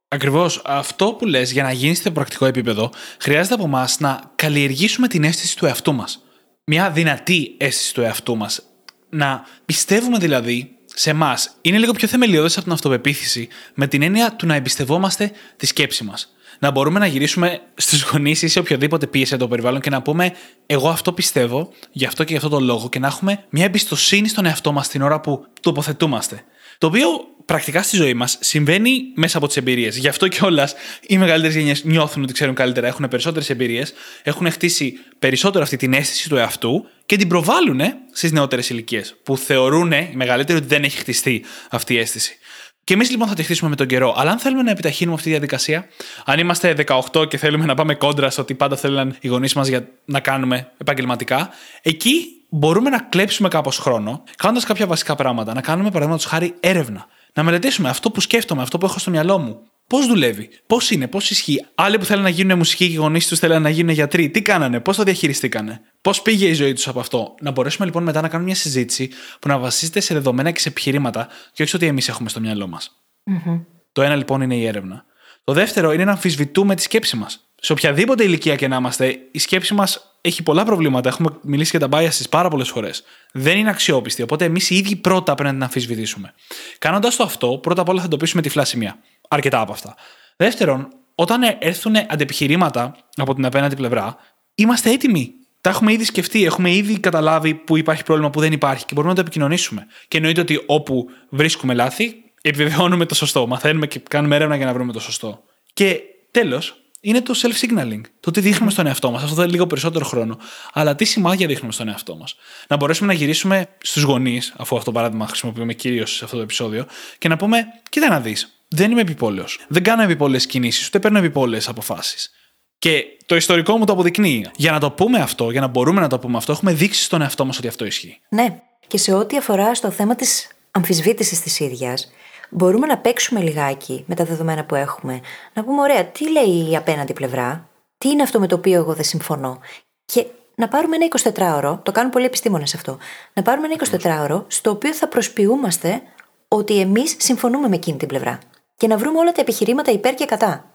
[0.07, 0.61] Ακριβώς.
[0.65, 5.23] Αυτό που λες για να γίνει σε πρακτικό επίπεδο, χρειάζεται από εμάς να καλλιεργήσουμε την
[5.23, 6.23] αίσθηση του εαυτού μας.
[6.65, 8.61] Μια δυνατή αίσθηση του εαυτού μας.
[9.09, 11.49] Να πιστεύουμε δηλαδή σε εμάς.
[11.61, 16.03] Είναι λίγο πιο θεμελιώδες από την αυτοπεποίθηση, με την έννοια του να εμπιστευόμαστε τη σκέψη
[16.03, 16.35] μας.
[16.59, 20.01] Να μπορούμε να γυρίσουμε στους γονείς ή σε οποιοδήποτε πίεση από το περιβάλλον και να
[20.01, 23.65] πούμε: Εγώ αυτό πιστεύω, γι' αυτό και γι' αυτό το λόγο, και να έχουμε μια
[23.65, 26.43] εμπιστοσύνη στον εαυτό μας την ώρα που τοποθετούμαστε.
[26.77, 27.07] Το οποίο
[27.45, 29.97] πρακτικά στη ζωή μας συμβαίνει μέσα από τις εμπειρίες.
[29.97, 30.73] Γι' αυτό κιόλας
[31.07, 35.93] οι μεγαλύτερες γενιές νιώθουν ότι ξέρουν καλύτερα, έχουν περισσότερες εμπειρίες, έχουν χτίσει περισσότερο αυτή την
[35.93, 40.83] αίσθηση του εαυτού και την προβάλλουν στις νεότερες ηλικίες, που θεωρούν οι μεγαλύτεροι ότι δεν
[40.83, 42.37] έχει χτιστεί αυτή η αίσθηση.
[42.83, 44.13] Και εμείς λοιπόν θα τη χτίσουμε με τον καιρό.
[44.17, 45.87] Αλλά αν θέλουμε να επιταχύνουμε αυτή τη διαδικασία,
[46.25, 46.75] αν είμαστε
[47.13, 50.19] 18 και θέλουμε να πάμε κόντρα στο ότι πάντα θέλουν οι γονείς μας για να
[50.19, 51.49] κάνουμε επαγγελματικά,
[51.81, 55.53] εκεί μπορούμε να κλέψουμε κάπως χρόνο, κάνοντας κάποια βασικά πράγματα.
[55.53, 57.07] Να κάνουμε παραδείγματος χάρη έρευνα
[57.37, 59.59] να μελετήσουμε αυτό που σκέφτομαι, αυτό που έχω στο μυαλό μου.
[59.87, 61.65] Πώς δουλεύει, πώς είναι, πώς ισχύει.
[61.75, 64.41] Άλλοι που θέλουν να γίνουν μουσικοί και οι γονείς τους θέλουν να γίνουν γιατροί, τι
[64.41, 67.35] κάνανε, πώς το διαχειριστήκανε, πώς πήγε η ζωή τους από αυτό.
[67.41, 70.69] Να μπορέσουμε λοιπόν μετά να κάνουμε μια συζήτηση που να βασίζεται σε δεδομένα και σε
[70.69, 72.91] επιχειρήματα και όχι σε ό,τι εμείς έχουμε στο μυαλό μας.
[73.31, 73.63] Mm-hmm.
[73.91, 75.05] Το ένα λοιπόν είναι η έρευνα.
[75.43, 77.49] Το δεύτερο είναι να αμφισβητούμε τη σκέψη μας.
[77.55, 81.09] Σε οποιαδήποτε ηλικία και να είμαστε, η σκέψη μας έχει πολλά προβλήματα.
[81.09, 83.03] Έχουμε μιλήσει για τα biases πάρα πολλές φορές.
[83.31, 84.21] Δεν είναι αξιόπιστη.
[84.21, 86.33] Οπότε εμείς οι ίδιοι πρώτα πρέπει να την αμφισβητήσουμε.
[86.79, 88.99] Κάνοντας το αυτό, πρώτα απ' όλα θα εντοπίσουμε τυφλά σημεία.
[89.27, 89.95] Αρκετά από αυτά.
[90.35, 94.17] Δεύτερον, όταν έρθουν αντεπιχειρήματα από την απέναντι πλευρά,
[94.55, 95.31] είμαστε έτοιμοι.
[95.61, 99.13] Τα έχουμε ήδη σκεφτεί, έχουμε ήδη καταλάβει που υπάρχει πρόβλημα, που δεν υπάρχει και μπορούμε
[99.13, 99.87] να το επικοινωνήσουμε.
[100.07, 103.47] Και εννοείται ότι όπου βρίσκουμε λάθη, επιβεβαιώνουμε το σωστό.
[103.47, 105.43] Μαθαίνουμε και κάνουμε έρευνα για να βρούμε το σωστό.
[105.73, 108.01] Και τέλος, είναι το self-signaling.
[108.19, 109.23] Το τι δείχνουμε στον εαυτό μας.
[109.23, 110.37] Αυτό θέλει λίγο περισσότερο χρόνο.
[110.73, 112.35] Αλλά τι σημάδια δείχνουμε στον εαυτό μας.
[112.67, 116.41] Να μπορέσουμε να γυρίσουμε στους γονείς, αφού αυτό το παράδειγμα χρησιμοποιούμε κυρίως σε αυτό το
[116.41, 116.85] επεισόδιο,
[117.17, 119.65] και να πούμε: Κοίτα να δεις, δεν είμαι επιπόλαιος.
[119.67, 122.31] Δεν κάνω επιπόλαιες κινήσεις, ούτε παίρνω επιπόλαιες αποφάσεις.
[122.79, 124.45] Και το ιστορικό μου το αποδεικνύει.
[124.55, 127.21] Για να το πούμε αυτό, για να μπορούμε να το πούμε αυτό, έχουμε δείξει στον
[127.21, 128.19] εαυτό μας ότι αυτό ισχύει.
[128.29, 128.61] Ναι.
[128.87, 132.11] Και σε ό,τι αφορά στο θέμα της αμφισβήτησης της ίδιας,
[132.49, 135.19] μπορούμε να παίξουμε λιγάκι με τα δεδομένα που έχουμε.
[135.53, 138.93] Να πούμε, ωραία, τι λέει η απέναντι πλευρά, τι είναι αυτό με το οποίο εγώ
[138.93, 139.59] δεν συμφωνώ;
[140.05, 142.97] Και να πάρουμε ένα 24ωρο, το κάνουν πολλοί επιστήμονες αυτό,
[143.33, 146.01] να πάρουμε ένα 24ωρο στο οποίο θα προσποιούμαστε
[146.47, 148.39] ότι εμείς συμφωνούμε με εκείνη την πλευρά.
[148.75, 150.65] Και να βρούμε όλα τα επιχειρήματα υπέρ και κατά.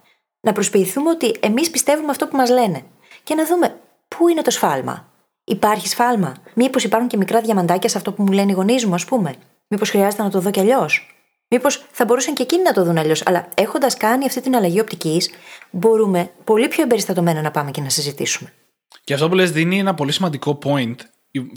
[0.40, 2.82] Να προσποιηθούμε ότι εμείς πιστεύουμε αυτό που μας λένε.
[3.22, 5.06] Και να δούμε πού είναι το σφάλμα;
[5.44, 8.94] Υπάρχει σφάλμα; Μήπως υπάρχουν και μικρά διαμαντάκια σε αυτό που μου λένε οι γονείς μου,
[8.94, 9.34] ας πούμε;
[9.68, 11.21] Μήπως χρειάζεται να το δω κι αλλιώς;
[11.54, 13.22] Μήπως θα μπορούσαν και εκείνοι να το δουν αλλιώς.
[13.24, 15.30] Αλλά έχοντας κάνει αυτή την αλλαγή οπτικής,
[15.70, 18.52] μπορούμε πολύ πιο εμπεριστατωμένα να πάμε και να συζητήσουμε.
[19.04, 20.94] Και αυτό που λες δίνει ένα πολύ σημαντικό point,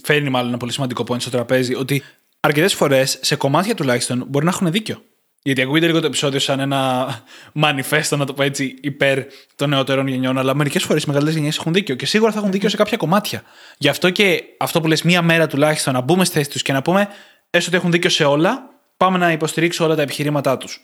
[0.04, 2.04] φέρνει μάλλον ένα πολύ σημαντικό point στο τραπέζι, ότι
[2.40, 5.02] αρκετές φορές, σε κομμάτια τουλάχιστον, μπορεί να έχουν δίκιο.
[5.42, 7.08] Γιατί ακούγεται λίγο το επεισόδιο σαν ένα
[7.54, 9.20] μανιφέστο, να το πω έτσι, υπέρ
[9.56, 12.52] των νεότερων γενιών, αλλά μερικές φορές οι μεγαλύτερες γενιές έχουν δίκιο και σίγουρα θα έχουν
[12.52, 13.44] δίκιο σε κάποια κομμάτια.
[13.78, 16.74] Γι' αυτό και αυτό που λες, μία μέρα τουλάχιστον να μπούμε στη θέση τους και
[16.74, 17.08] να πούμε,
[17.50, 20.82] έστω ότι έχουν δίκιο σε όλα, πάμε να υποστηρίξω όλα τα επιχειρήματά τους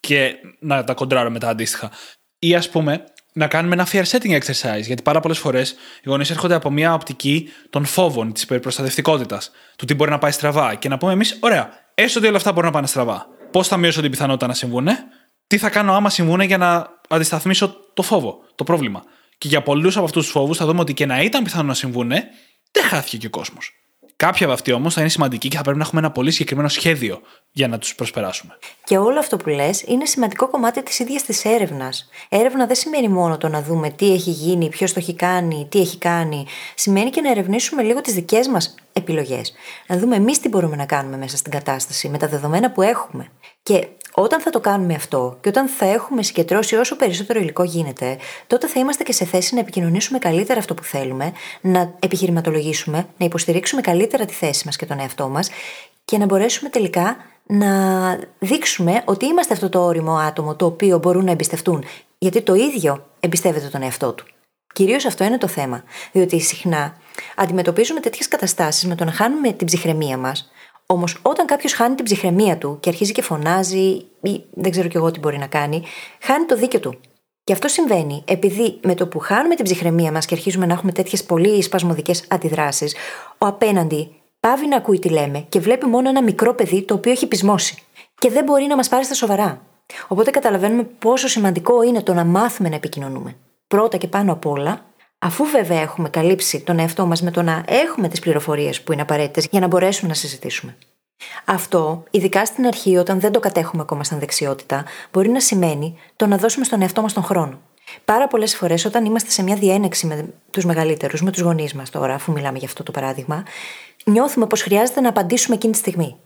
[0.00, 1.90] και να τα κοντράρω μετά αντίστοιχα.
[2.38, 4.82] Ή ας πούμε, να κάνουμε ένα fear setting exercise.
[4.82, 9.84] Γιατί πάρα πολλές φορές οι γονείς έρχονται από μια οπτική των φόβων, της υπερπροστατευτικότητας, του
[9.84, 10.74] τι μπορεί να πάει στραβά.
[10.74, 13.26] Και να πούμε εμείς, ωραία, έστω ότι όλα αυτά μπορούν να πάνε στραβά.
[13.50, 14.88] Πώς θα μειώσω την πιθανότητα να συμβούν,
[15.46, 19.04] τι θα κάνω άμα συμβούν για να αντισταθμίσω το φόβο, το πρόβλημα.
[19.38, 21.74] Και για πολλούς από αυτούς τους φόβους θα δούμε ότι και να ήταν πιθανό να
[21.74, 22.08] συμβούν,
[22.70, 23.72] δεν χάθηκε και ο κόσμος.
[24.16, 26.68] Κάποια από αυτοί όμως θα είναι σημαντικοί και θα πρέπει να έχουμε ένα πολύ συγκεκριμένο
[26.68, 27.20] σχέδιο
[27.52, 28.58] για να τους προσπεράσουμε.
[28.84, 32.08] Και όλο αυτό που λες είναι σημαντικό κομμάτι της ίδιας της έρευνας.
[32.28, 35.80] Έρευνα δεν σημαίνει μόνο το να δούμε τι έχει γίνει, ποιος το έχει κάνει, τι
[35.80, 36.46] έχει κάνει.
[36.74, 39.54] Σημαίνει και να ερευνήσουμε λίγο τις δικές μας επιλογές.
[39.86, 43.30] Να δούμε εμείς τι μπορούμε να κάνουμε μέσα στην κατάσταση με τα δεδομένα που έχουμε.
[43.64, 48.18] Και όταν θα το κάνουμε αυτό και όταν θα έχουμε συγκεντρώσει όσο περισσότερο υλικό γίνεται,
[48.46, 53.24] τότε θα είμαστε και σε θέση να επικοινωνήσουμε καλύτερα αυτό που θέλουμε, να επιχειρηματολογήσουμε, να
[53.26, 55.50] υποστηρίξουμε καλύτερα τη θέση μας και τον εαυτό μας
[56.04, 57.70] και να μπορέσουμε τελικά να
[58.38, 61.84] δείξουμε ότι είμαστε αυτό το όριμο άτομο το οποίο μπορούν να εμπιστευτούν.
[62.18, 64.24] Γιατί το ίδιο εμπιστεύεται τον εαυτό του.
[64.74, 65.84] Κυρίως αυτό είναι το θέμα.
[66.12, 66.96] Διότι συχνά
[67.36, 70.50] αντιμετωπίζουμε τέτοιες καταστάσεις με το να χάνουμε την ψυχραιμία μας.
[70.86, 74.96] Όμως, όταν κάποιος χάνει την ψυχραιμία του και αρχίζει και φωνάζει, ή δεν ξέρω κι
[74.96, 75.82] εγώ τι μπορεί να κάνει,
[76.20, 76.98] χάνει το δίκιο του.
[77.44, 80.92] Και αυτό συμβαίνει επειδή με το που χάνουμε την ψυχραιμία μας και αρχίζουμε να έχουμε
[80.92, 82.94] τέτοιες πολύ σπασμωδικές αντιδράσεις,
[83.38, 87.12] ο απέναντι πάβει να ακούει τι λέμε και βλέπει μόνο ένα μικρό παιδί το οποίο
[87.12, 87.82] έχει πεισμώσει.
[88.14, 89.62] Και δεν μπορεί να μας πάρει στα σοβαρά.
[90.08, 93.36] Οπότε καταλαβαίνουμε πόσο σημαντικό είναι το να μάθουμε να επικοινωνούμε.
[93.66, 94.84] Πρώτα και πάνω απ' όλα,
[95.24, 99.02] αφού βέβαια έχουμε καλύψει τον εαυτό μας με το να έχουμε τις πληροφορίες που είναι
[99.02, 100.76] απαραίτητες για να μπορέσουμε να συζητήσουμε.
[101.44, 106.26] Αυτό, ειδικά στην αρχή, όταν δεν το κατέχουμε ακόμα σαν δεξιότητα, μπορεί να σημαίνει το
[106.26, 107.60] να δώσουμε στον εαυτό μας τον χρόνο.
[108.04, 111.90] Πάρα πολλές φορές, όταν είμαστε σε μια διένεξη με τους μεγαλύτερους, με τους γονείς μας
[111.90, 113.42] τώρα, αφού μιλάμε για αυτό το παράδειγμα,
[114.04, 116.16] νιώθουμε πως χρειάζεται να απαντήσουμε εκείνη τη στιγμή.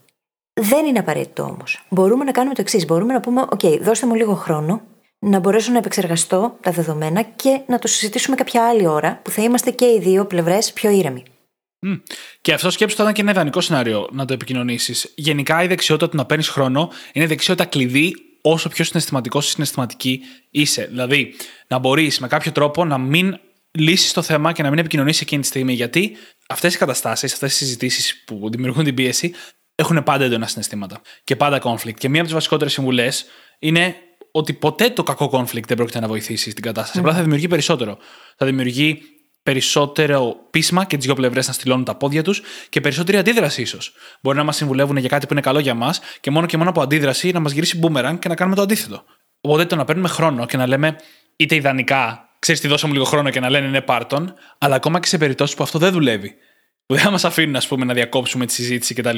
[0.52, 1.86] Δεν είναι απαραίτητο όμως.
[1.88, 2.84] Μπορούμε να κάνουμε το εξής.
[2.84, 4.80] Μπορούμε να πούμε: OK, δώστε μου λίγο χρόνο
[5.18, 9.42] να μπορέσω να επεξεργαστώ τα δεδομένα και να το συζητήσουμε κάποια άλλη ώρα που θα
[9.42, 11.22] είμαστε και οι δύο πλευρές πιο ήρεμοι.
[11.86, 12.00] Mm.
[12.40, 15.12] Και αυτό σκέψου θα ήταν και ένα ιδανικό σενάριο να το επικοινωνήσεις.
[15.14, 20.20] Γενικά η δεξιότητα του να παίρνεις χρόνο είναι δεξιότητα κλειδί όσο πιο συναισθηματικός ή συναισθηματική
[20.50, 20.86] είσαι.
[20.90, 21.34] Δηλαδή,
[21.66, 23.38] να μπορείς με κάποιο τρόπο να μην
[23.70, 25.72] λύσεις το θέμα και να μην επικοινωνήσεις εκείνη τη στιγμή.
[25.72, 26.16] Γιατί
[26.48, 29.34] αυτές οι καταστάσεις, αυτές οι συζητήσεις που δημιουργούν την πίεση
[29.74, 31.94] έχουν πάντα έντονα συναισθήματα και πάντα conflict.
[31.94, 33.24] Και μία από τις βασικότερες συμβουλές
[33.58, 33.96] είναι
[34.38, 36.98] ότι ποτέ το κακό conflict δεν πρόκειται να βοηθήσει την κατάσταση.
[36.98, 37.98] Απλά θα δημιουργεί περισσότερο.
[38.36, 39.02] Θα δημιουργεί
[39.42, 43.92] περισσότερο πείσμα και τις δύο πλευρές να στυλώνουν τα πόδια τους και περισσότερη αντίδραση ίσως.
[44.20, 46.70] Μπορεί να μας συμβουλεύουν για κάτι που είναι καλό για μας και μόνο και μόνο
[46.70, 49.04] από αντίδραση να μας γυρίσει boomerang και να κάνουμε το αντίθετο.
[49.40, 50.96] Οπότε το να παίρνουμε χρόνο και να λέμε
[51.36, 55.06] είτε ιδανικά, ξέρεις τι δώσαμε λίγο χρόνο και να λένε είναι πάρτον, αλλά ακόμα και
[55.06, 56.34] σε περιπτώσεις που αυτό δεν δουλεύει.
[56.86, 59.16] Που δεν θα μας αφήνουν ας πούμε, να διακόψουμε τη συζήτηση κτλ.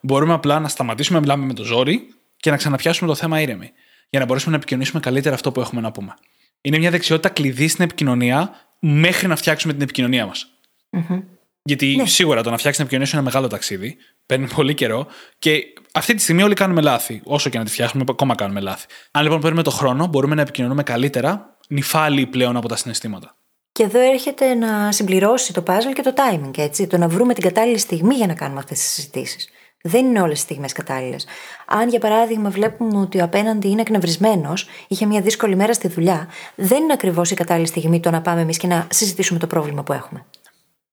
[0.00, 3.72] Μπορούμε απλά να σταματήσουμε να μιλάμε με το ζόρι και να ξαναπιάσουμε το θέμα ήρεμη
[4.12, 6.14] για να μπορέσουμε να επικοινωνήσουμε καλύτερα αυτό που έχουμε να πούμε.
[6.60, 10.46] Είναι μια δεξιότητα κλειδί στην επικοινωνία μέχρι να φτιάξουμε την επικοινωνία μας.
[10.90, 11.22] Mm-hmm.
[11.62, 12.06] Γιατί ναι.
[12.06, 13.96] σίγουρα το να φτιάξει την επικοινωνία σου είναι ένα μεγάλο ταξίδι.
[14.26, 15.06] Παίρνει πολύ καιρό
[15.38, 17.20] και αυτή τη στιγμή όλοι κάνουμε λάθη.
[17.24, 18.86] Όσο και να τη φτιάχνουμε, ακόμα κάνουμε λάθη.
[19.10, 23.36] Αν λοιπόν παίρνουμε το χρόνο, μπορούμε να επικοινωνούμε καλύτερα, νυφάλιοι πλέον από τα συναισθήματα.
[23.72, 26.86] Και εδώ έρχεται να συμπληρώσει το puzzle και το timing, έτσι.
[26.86, 29.48] Το να βρούμε την κατάλληλη στιγμή για να κάνουμε αυτές τις συζητήσεις.
[29.82, 31.26] Δεν είναι όλες τι στιγμές κατάλληλες.
[31.66, 36.28] Αν για παράδειγμα βλέπουμε ότι ο απέναντι είναι εκνευρισμένος, είχε μια δύσκολη μέρα στη δουλειά,
[36.54, 39.82] δεν είναι ακριβώς η κατάλληλη στιγμή το να πάμε εμείς και να συζητήσουμε το πρόβλημα
[39.82, 40.24] που έχουμε.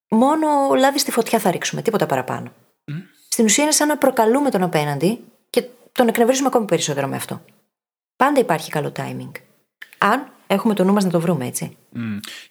[0.09, 0.47] Μόνο
[0.77, 2.51] λάδι στη φωτιά θα ρίξουμε, τίποτα παραπάνω.
[2.91, 2.93] Mm.
[3.29, 7.41] Στην ουσία είναι σαν να προκαλούμε τον απέναντι και τον εκνευρίζουμε ακόμη περισσότερο με αυτό.
[8.15, 9.31] Πάντα υπάρχει καλό timing.
[9.97, 11.77] Αν έχουμε το νου μας να το βρούμε, έτσι.
[11.95, 11.99] Mm.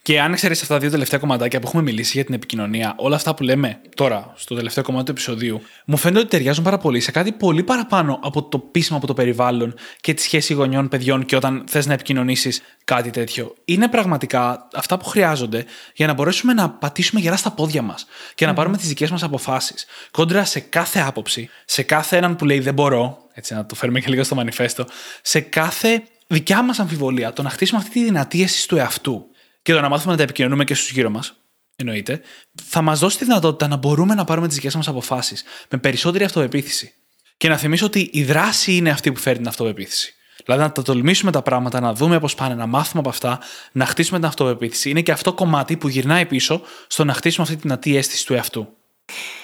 [0.02, 3.16] Και αν ξέρεις αυτά τα δύο τελευταία κομματάκια που έχουμε μιλήσει για την επικοινωνία, όλα
[3.16, 7.00] αυτά που λέμε τώρα, στο τελευταίο κομμάτι του επεισοδίου, μου φαίνεται ότι ταιριάζουν πάρα πολύ
[7.00, 11.24] σε κάτι πολύ παραπάνω από το πείσμα από το περιβάλλον και τη σχέση γονιών, παιδιών
[11.24, 13.54] και όταν θες να επικοινωνήσεις κάτι τέτοιο.
[13.64, 18.46] Είναι πραγματικά αυτά που χρειάζονται για να μπορέσουμε να πατήσουμε γερά στα πόδια μας και
[18.46, 19.87] να πάρουμε τις δικές μας αποφάσεις.
[20.11, 24.00] Κόντρα σε κάθε άποψη, σε κάθε έναν που λέει δεν μπορώ, έτσι να το φέρουμε
[24.00, 24.84] και λίγο στο μανιφέστο,
[25.22, 29.26] σε κάθε δικιά μας αμφιβολία, το να χτίσουμε αυτή τη δυνατή αίσθηση του εαυτού
[29.62, 31.34] και το να μάθουμε να τα επικοινωνούμε και στους γύρω μας,
[31.76, 32.20] εννοείται,
[32.62, 36.24] θα μας δώσει τη δυνατότητα να μπορούμε να πάρουμε τις δικές μας αποφάσεις με περισσότερη
[36.24, 36.92] αυτοπεποίθηση.
[37.36, 40.14] Και να θυμίσω ότι η δράση είναι αυτή που φέρει την αυτοπεποίθηση.
[40.44, 43.38] Δηλαδή να τα τολμήσουμε τα πράγματα, να δούμε πώς πάνε, να μάθουμε από αυτά,
[43.72, 44.90] να χτίσουμε την αυτοπεποίθηση.
[44.90, 48.34] Είναι και αυτό κομμάτι που γυρνάει πίσω στο να χτίσουμε αυτή τη δυνατή αίσθηση του
[48.34, 48.68] εαυτού.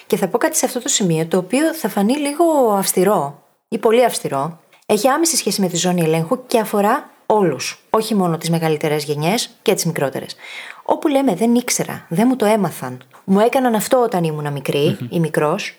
[0.07, 3.77] Και θα πω κάτι σε αυτό το σημείο το οποίο θα φανεί λίγο αυστηρό ή
[3.77, 7.79] πολύ αυστηρό, έχει άμεση σχέση με τη ζώνη ελέγχου και αφορά όλους.
[7.89, 10.35] Όχι μόνο τις μεγαλύτερες γενιές και τις μικρότερες.
[10.83, 15.19] Όπου λέμε δεν ήξερα, δεν μου το έμαθαν, μου έκαναν αυτό όταν ήμουν μικρή ή
[15.19, 15.75] μικρός,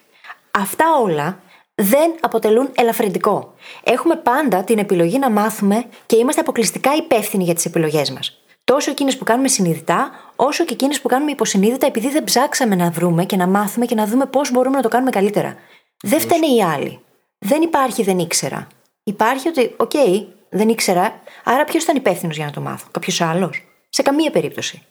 [0.50, 1.40] αυτά όλα
[1.74, 3.54] δεν αποτελούν ελαφρυντικό.
[3.84, 8.40] Έχουμε πάντα την επιλογή να μάθουμε και είμαστε αποκλειστικά υπεύθυνοι για τις επιλογές μας.
[8.64, 12.90] Τόσο εκείνες που κάνουμε συνειδητά, όσο και εκείνες που κάνουμε υποσυνείδητα επειδή δεν ψάξαμε να
[12.90, 15.56] βρούμε και να μάθουμε και να δούμε πώς μπορούμε να το κάνουμε καλύτερα.
[16.02, 17.00] Δεν φταίνε οι άλλοι.
[17.38, 18.66] Δεν υπάρχει δεν ήξερα.
[19.08, 23.64] Υπάρχει ότι, okay, δεν ήξερα, άρα ποιος ήταν υπεύθυνος για να το μάθω, κάποιος άλλος;
[23.88, 24.82] Σε καμία περίπτωση.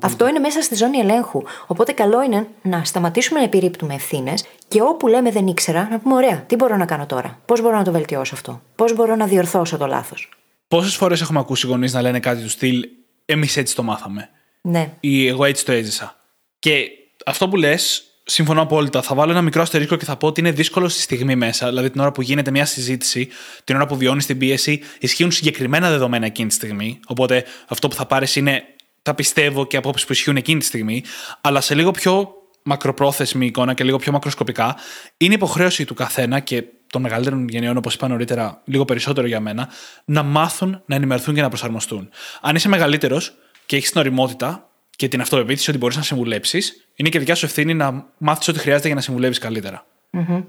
[0.00, 1.42] Αυτό είναι μέσα στη ζώνη ελέγχου.
[1.66, 6.14] Οπότε καλό είναι να σταματήσουμε να επιρρίπτουμε ευθύνες και όπου λέμε δεν ήξερα, να πούμε:
[6.14, 9.26] Ωραία, τι μπορώ να κάνω τώρα, πώς μπορώ να το βελτιώσω αυτό, πώς μπορώ να
[9.26, 10.28] διορθώσω το λάθος;
[10.68, 12.88] Πόσες φορές έχουμε ακούσει γονείς να λένε κάτι τους στυλ
[13.24, 14.28] Εμείς έτσι το μάθαμε.
[14.60, 14.90] Ναι.
[15.00, 16.16] Ή εγώ έτσι το έζησα.
[16.58, 16.88] Και
[17.26, 19.02] αυτό που λες συμφωνώ απόλυτα.
[19.02, 21.68] Θα βάλω ένα μικρό αστερίσκο και θα πω ότι είναι δύσκολο στη στιγμή μέσα.
[21.68, 23.28] Δηλαδή, την ώρα που γίνεται μια συζήτηση,
[23.64, 27.00] την ώρα που βιώνεις την πίεση, ισχύουν συγκεκριμένα δεδομένα εκείνη τη στιγμή.
[27.06, 28.64] Οπότε αυτό που θα πάρεις είναι
[29.02, 31.04] τα πιστεύω και απόψεις που ισχύουν εκείνη τη στιγμή.
[31.40, 34.76] Αλλά σε λίγο πιο μακροπρόθεσμη εικόνα και λίγο πιο μακροσκοπικά,
[35.16, 39.68] είναι υποχρέωση του καθένα και των μεγαλύτερων γενιών, όπως είπα νωρίτερα, λίγο περισσότερο για μένα,
[40.04, 42.08] να μάθουν να ενημερωθούν και να προσαρμοστούν.
[42.40, 43.34] Αν είσαι μεγαλύτερος
[43.66, 47.44] και έχεις την ωριμότητα και την αυτοπεποίθηση ότι μπορείς να συμβουλέψεις, είναι και δικιά σου
[47.44, 49.86] ευθύνη να μάθεις ό,τι χρειάζεται για να συμβουλεύεις καλύτερα.
[50.12, 50.44] Mm-hmm.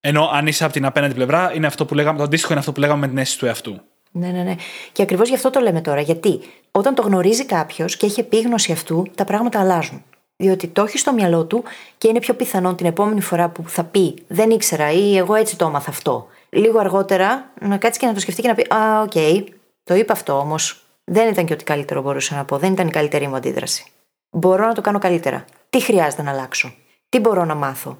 [0.00, 2.72] Ενώ αν είσαι από την απέναντι πλευρά, είναι αυτό που λέγαμε, το αντίστοιχο είναι αυτό
[2.72, 3.80] που λέγαμε με την αίσθηση του εαυτού.
[4.10, 4.54] Ναι, ναι, ναι.
[4.92, 6.00] Και ακριβώς γι' αυτό το λέμε τώρα.
[6.00, 10.02] Γιατί όταν το γνωρίζει κάποιος και έχει επίγνωση αυτού, τα πράγματα αλλάζουν.
[10.36, 11.64] Διότι το έχει στο μυαλό του
[11.98, 15.56] και είναι πιο πιθανό την επόμενη φορά που θα πει Δεν ήξερα ή εγώ έτσι
[15.56, 16.26] το έμαθα αυτό.
[16.48, 19.44] Λίγο αργότερα να κάτσει και να το σκεφτεί και να πει Α, okay,
[19.84, 20.82] το είπα αυτό όμως.
[21.04, 22.58] Δεν ήταν και ό,τι καλύτερο μπορούσα να πω.
[22.58, 23.84] Δεν ήταν η καλύτερη μου αντίδραση.
[24.30, 25.44] Μπορώ να το κάνω καλύτερα.
[25.70, 26.74] Τι χρειάζεται να αλλάξω;
[27.08, 27.98] Τι μπορώ να μάθω;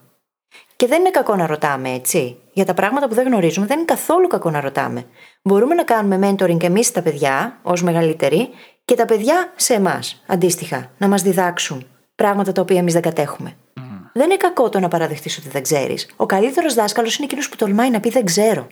[0.76, 2.36] Και δεν είναι κακό να ρωτάμε, έτσι.
[2.52, 5.06] Για τα πράγματα που δεν γνωρίζουμε, δεν είναι καθόλου κακό να ρωτάμε.
[5.42, 8.48] Μπορούμε να κάνουμε mentoring εμείς τα παιδιά, ως μεγαλύτεροι,
[8.84, 13.56] και τα παιδιά σε εμάς, αντίστοιχα, να μας διδάξουν πράγματα τα οποία εμείς δεν κατέχουμε.
[13.76, 13.80] Mm.
[14.12, 16.08] Δεν είναι κακό το να παραδεχτείς ότι δεν ξέρεις.
[16.16, 18.66] Ο καλύτερος δάσκαλος είναι εκείνος που τολμάει να πει δεν ξέρω.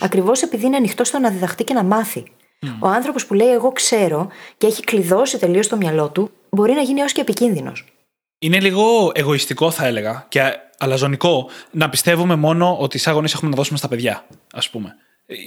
[0.00, 2.24] Ακριβώς επειδή είναι ανοιχτό στο να διδαχτεί και να μάθει.
[2.62, 2.68] Mm.
[2.80, 6.80] Ο άνθρωπος που λέει Εγώ ξέρω και έχει κλειδώσει τελείως το μυαλό του, μπορεί να
[6.80, 7.84] γίνει έως και επικίνδυνος.
[8.42, 10.40] Είναι λίγο εγωιστικό, θα έλεγα, και
[10.78, 14.94] αλαζονικό να πιστεύουμε μόνο ότι σαν γονείς έχουμε να δώσουμε στα παιδιά, ας πούμε.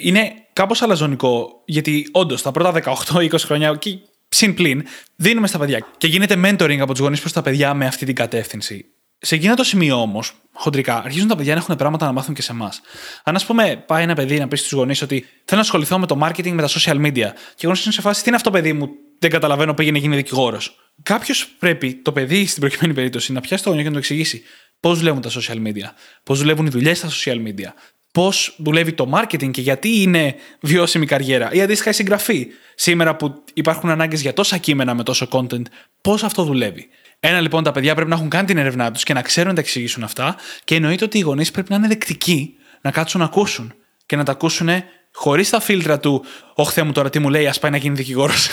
[0.03, 3.97] Είναι κάπως αλαζονικό, γιατί όντως τα πρώτα 18-20 χρόνια, και
[4.29, 4.83] συν πλην,
[5.15, 5.85] δίνουμε στα παιδιά.
[5.97, 8.85] Και γίνεται mentoring από τους γονείς προς τα παιδιά με αυτή την κατεύθυνση.
[9.17, 12.41] Σε εκείνο το σημείο όμως, χοντρικά, αρχίζουν τα παιδιά να έχουν πράγματα να μάθουν και
[12.41, 12.81] σε εμάς.
[13.23, 16.05] Αν, ας πούμε, πάει ένα παιδί να πει στους γονείς ότι θέλω να ασχοληθώ με
[16.05, 18.73] το marketing, με τα social media, και γονείς είναι σε φάση, τι είναι αυτό, παιδί
[18.73, 20.77] μου, δεν καταλαβαίνω, πήγαινε γίνει δικηγόρος.
[21.03, 24.43] Κάποιος πρέπει, το παιδί στην προκειμένη περίπτωση, να πιάσει το γονιό και να το εξηγήσει
[24.79, 25.89] πώς δουλεύουν τα social media,
[26.23, 27.73] πώς δουλεύουν οι δουλειές στα social media,
[28.11, 31.51] πώς δουλεύει το marketing και γιατί είναι βιώσιμη καριέρα.
[31.51, 32.47] Ή αντίστοιχα η συγγραφή.
[32.75, 35.63] Σήμερα που υπάρχουν ανάγκες για τόσα κείμενα με τόσο content,
[36.01, 36.87] πώς αυτό δουλεύει.
[37.19, 39.55] Ένα λοιπόν, τα παιδιά πρέπει να έχουν κάνει την έρευνά τους και να ξέρουν να
[39.55, 40.35] τα εξηγήσουν αυτά.
[40.63, 43.73] Και εννοείται ότι οι γονείς πρέπει να είναι δεκτικοί να κάτσουν να ακούσουν.
[44.05, 44.69] Και να τα ακούσουν
[45.13, 48.47] χωρίς τα φίλτρα του Όχι, μου τώρα τι μου λέει, ας πάει να γίνει δικηγόρος.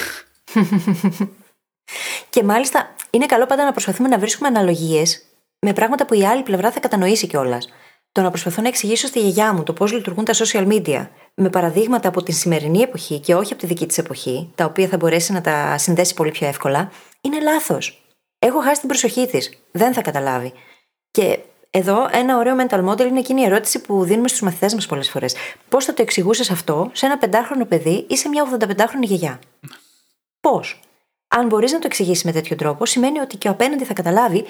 [2.30, 5.24] και μάλιστα είναι καλό πάντα να προσπαθούμε να βρίσκουμε αναλογίες
[5.58, 7.68] με πράγματα που η άλλη πλευρά θα κατανοήσει κιόλας.
[8.12, 11.50] Το να προσπαθώ να εξηγήσω στη γιαγιά μου το πώς λειτουργούν τα social media με
[11.50, 14.96] παραδείγματα από την σημερινή εποχή και όχι από τη δική της εποχή, τα οποία θα
[14.96, 18.02] μπορέσει να τα συνδέσει πολύ πιο εύκολα, είναι λάθος.
[18.38, 19.62] Έχω χάσει την προσοχή της.
[19.70, 20.52] Δεν θα καταλάβει.
[21.10, 21.38] Και
[21.70, 25.10] εδώ ένα ωραίο mental model είναι εκείνη η ερώτηση που δίνουμε στους μαθητές μας πολλές
[25.10, 25.34] φορές.
[25.68, 29.38] Πώς θα το εξηγούσες αυτό σε ένα πεντάχρονο παιδί ή σε μια 85χρονη γιαγιά;
[30.40, 30.80] Πώς;
[31.32, 34.44] Αν μπορείς να το εξηγήσεις με τέτοιο τρόπο, σημαίνει ότι και ο απέναντι θα καταλάβει,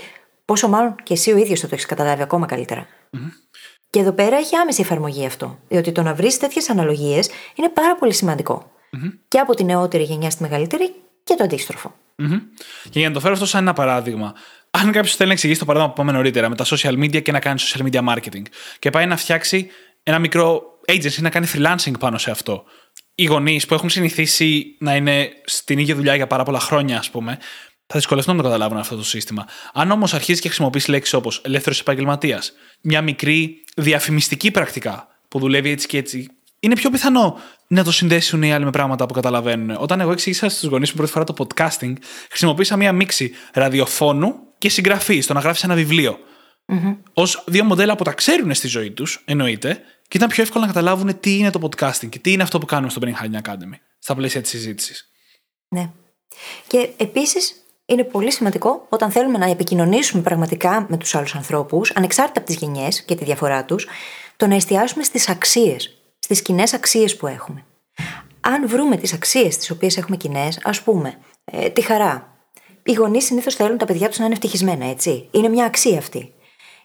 [0.44, 2.46] πόσο μάλλον και εσύ ο ίδιος θα το έχεις καταλάβει ακόμα
[3.90, 5.58] Και εδώ πέρα έχει άμεση εφαρμογή αυτό.
[5.68, 8.12] Διότι το να βρεις τέτοιες αναλογίες είναι πάρα πολύ
[9.28, 11.94] Και από τη νεότερη γενιά στη μεγαλύτερη και το αντιστροφο
[12.90, 14.34] Και για να το φέρω αυτό σαν ένα παράδειγμα,
[14.70, 17.32] αν κάποιος θέλει να εξηγήσει το παράδειγμα που πάμε νωρίτερα με τα social media και
[17.32, 18.42] να κάνει social media marketing
[18.78, 19.70] και πάει να φτιάξει
[20.02, 22.64] ένα μικρό agency, να κάνει freelancing πάνω σε αυτό.
[23.14, 27.10] Οι γονείς που έχουν συνηθίσει να είναι στην ίδια δουλειά για πάρα πολλά χρόνια, ας
[27.10, 27.38] πούμε,
[27.86, 29.46] θα δυσκολευτούν να το καταλάβουν αυτό το σύστημα.
[29.72, 35.70] Αν όμως αρχίσεις και χρησιμοποιείς λέξεις όπως ελεύθερος επαγγελματίας, μια μικρή διαφημιστική πρακτικά που δουλεύει
[35.70, 36.28] έτσι και έτσι,
[36.60, 39.76] είναι πιο πιθανό να το συνδέσουν οι άλλοι με πράγματα που καταλαβαίνουν.
[39.78, 41.92] Όταν εγώ εξήγησα στους γονείς μου πρώτη φορά το podcasting,
[42.28, 46.18] χρησιμοποίησα μία μίξη ραδιοφώνου και συγγραφή, στο να γράφεις ένα βιβλίο.
[46.66, 46.96] Mm-hmm.
[47.14, 50.72] Ω δύο μοντέλα που τα ξέρουν στη ζωή τους, εννοείται, και ήταν πιο εύκολο να
[50.72, 53.78] καταλάβουν τι είναι το podcasting και τι είναι αυτό που κάνουμε στο Brain Hacking Academy,
[53.98, 55.10] στα πλαίσια της συζήτησης.
[55.68, 55.90] Ναι.
[56.66, 57.54] Και επίσης
[57.86, 62.56] είναι πολύ σημαντικό όταν θέλουμε να επικοινωνήσουμε πραγματικά με τους άλλους ανθρώπους, ανεξάρτητα από τις
[62.56, 63.86] γενιές και τη διαφορά τους,
[64.36, 67.64] το να εστιάσουμε στις αξίες, στις κοινές αξίες που έχουμε.
[68.40, 72.36] Αν βρούμε τις αξίες τις οποίες έχουμε κοινές, ας πούμε, ε, τη χαρά.
[72.82, 75.28] Οι γονείς συνήθως θέλουν τα παιδιά τους να είναι ευτυχισμένα, έτσι.
[75.30, 76.32] Είναι μια αξία αυτή.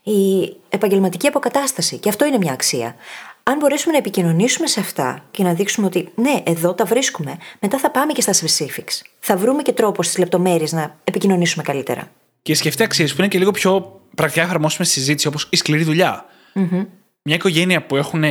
[0.07, 2.95] Η επαγγελματική αποκατάσταση, και αυτό είναι μια αξία.
[3.43, 7.77] Αν μπορέσουμε να επικοινωνήσουμε σε αυτά και να δείξουμε ότι ναι, εδώ τα βρίσκουμε, μετά
[7.77, 9.01] θα πάμε και στα specifics.
[9.19, 12.11] Θα βρούμε και τρόπος στις λεπτομέρειες να επικοινωνήσουμε καλύτερα.
[12.41, 15.83] Και σκεφτεί αξίες που είναι και λίγο πιο πρακτικά εφαρμόσιμες στη συζήτηση, όπως η σκληρή
[15.83, 16.25] δουλειά.
[16.55, 16.85] Mm-hmm.
[17.21, 18.23] Μια οικογένεια που έχουν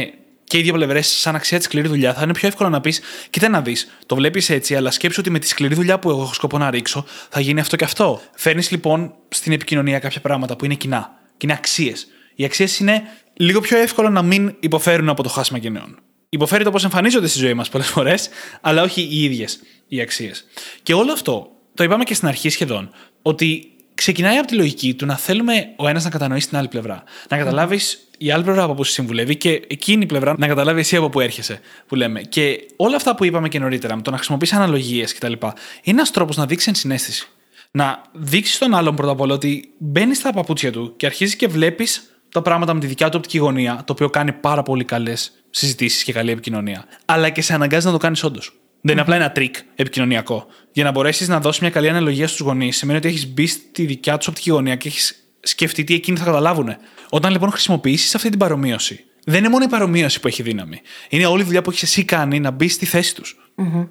[0.44, 3.00] και οι δύο πλευρές σαν αξία τη σκληρή δουλειά, θα είναι πιο εύκολο να πεις:
[3.30, 6.22] Κοίτα να δεις, το βλέπεις έτσι, αλλά σκέψου ότι με τη σκληρή δουλειά που εγώ
[6.22, 8.20] έχω σκοπό να ρίξω, θα γίνει αυτό και αυτό.
[8.34, 12.06] Φέρνεις λοιπόν στην επικοινωνία κάποια πράγματα που είναι κοινά και είναι αξίες.
[12.34, 13.02] Οι αξίες είναι
[13.36, 15.98] λίγο πιο εύκολο να μην υποφέρουν από το χάσμα γενναιών.
[16.28, 18.28] Υποφέρει το πώς εμφανίζονται στη ζωή μας πολλές φορές,
[18.60, 20.44] αλλά όχι οι ίδιες οι αξίες.
[20.82, 22.90] Και όλο αυτό το είπαμε και στην αρχή σχεδόν,
[23.22, 27.02] ότι ξεκινάει από τη λογική του να θέλουμε ο ένας να κατανοήσει την άλλη πλευρά.
[27.28, 30.80] Να καταλάβεις η άλλη πλευρά από πού σε συμβουλεύει και εκείνη η πλευρά να καταλάβει
[30.80, 32.22] εσύ από πού έρχεσαι, που λέμε.
[32.22, 35.50] Και όλα αυτά που είπαμε και νωρίτερα, με το να χρησιμοποιήσει αναλογίες κτλ., είναι
[35.82, 37.28] ένας τρόπος να δείξεις ενσυναίσθηση.
[37.76, 41.48] Να δείξεις τον άλλον πρώτα απ' όλα ότι μπαίνεις στα παπούτσια του και αρχίζεις και
[41.48, 45.32] βλέπεις τα πράγματα με τη δικιά του οπτική γωνία, το οποίο κάνει πάρα πολύ καλές
[45.50, 46.84] συζητήσεις και καλή επικοινωνία.
[47.04, 48.58] Αλλά και σε αναγκάζει να το κάνεις όντως.
[48.80, 50.46] Δεν είναι απλά ένα τρικ επικοινωνιακό.
[50.72, 53.84] Για να μπορέσεις να δώσεις μια καλή αναλογία στους γονείς, σημαίνει ότι έχεις μπει στη
[53.84, 56.76] δικιά τους οπτική γωνία και έχεις σκεφτεί τι εκείνοι θα καταλάβουν.
[57.10, 60.80] Όταν λοιπόν χρησιμοποιήσεις αυτή την παρομοίωση, δεν είναι μόνο η παρομοίωση που έχει δύναμη.
[61.08, 63.36] Είναι όλη η δουλειά που έχεις εσύ κάνει να μπεις στη θέση τους.
[63.56, 63.88] Mm-hmm.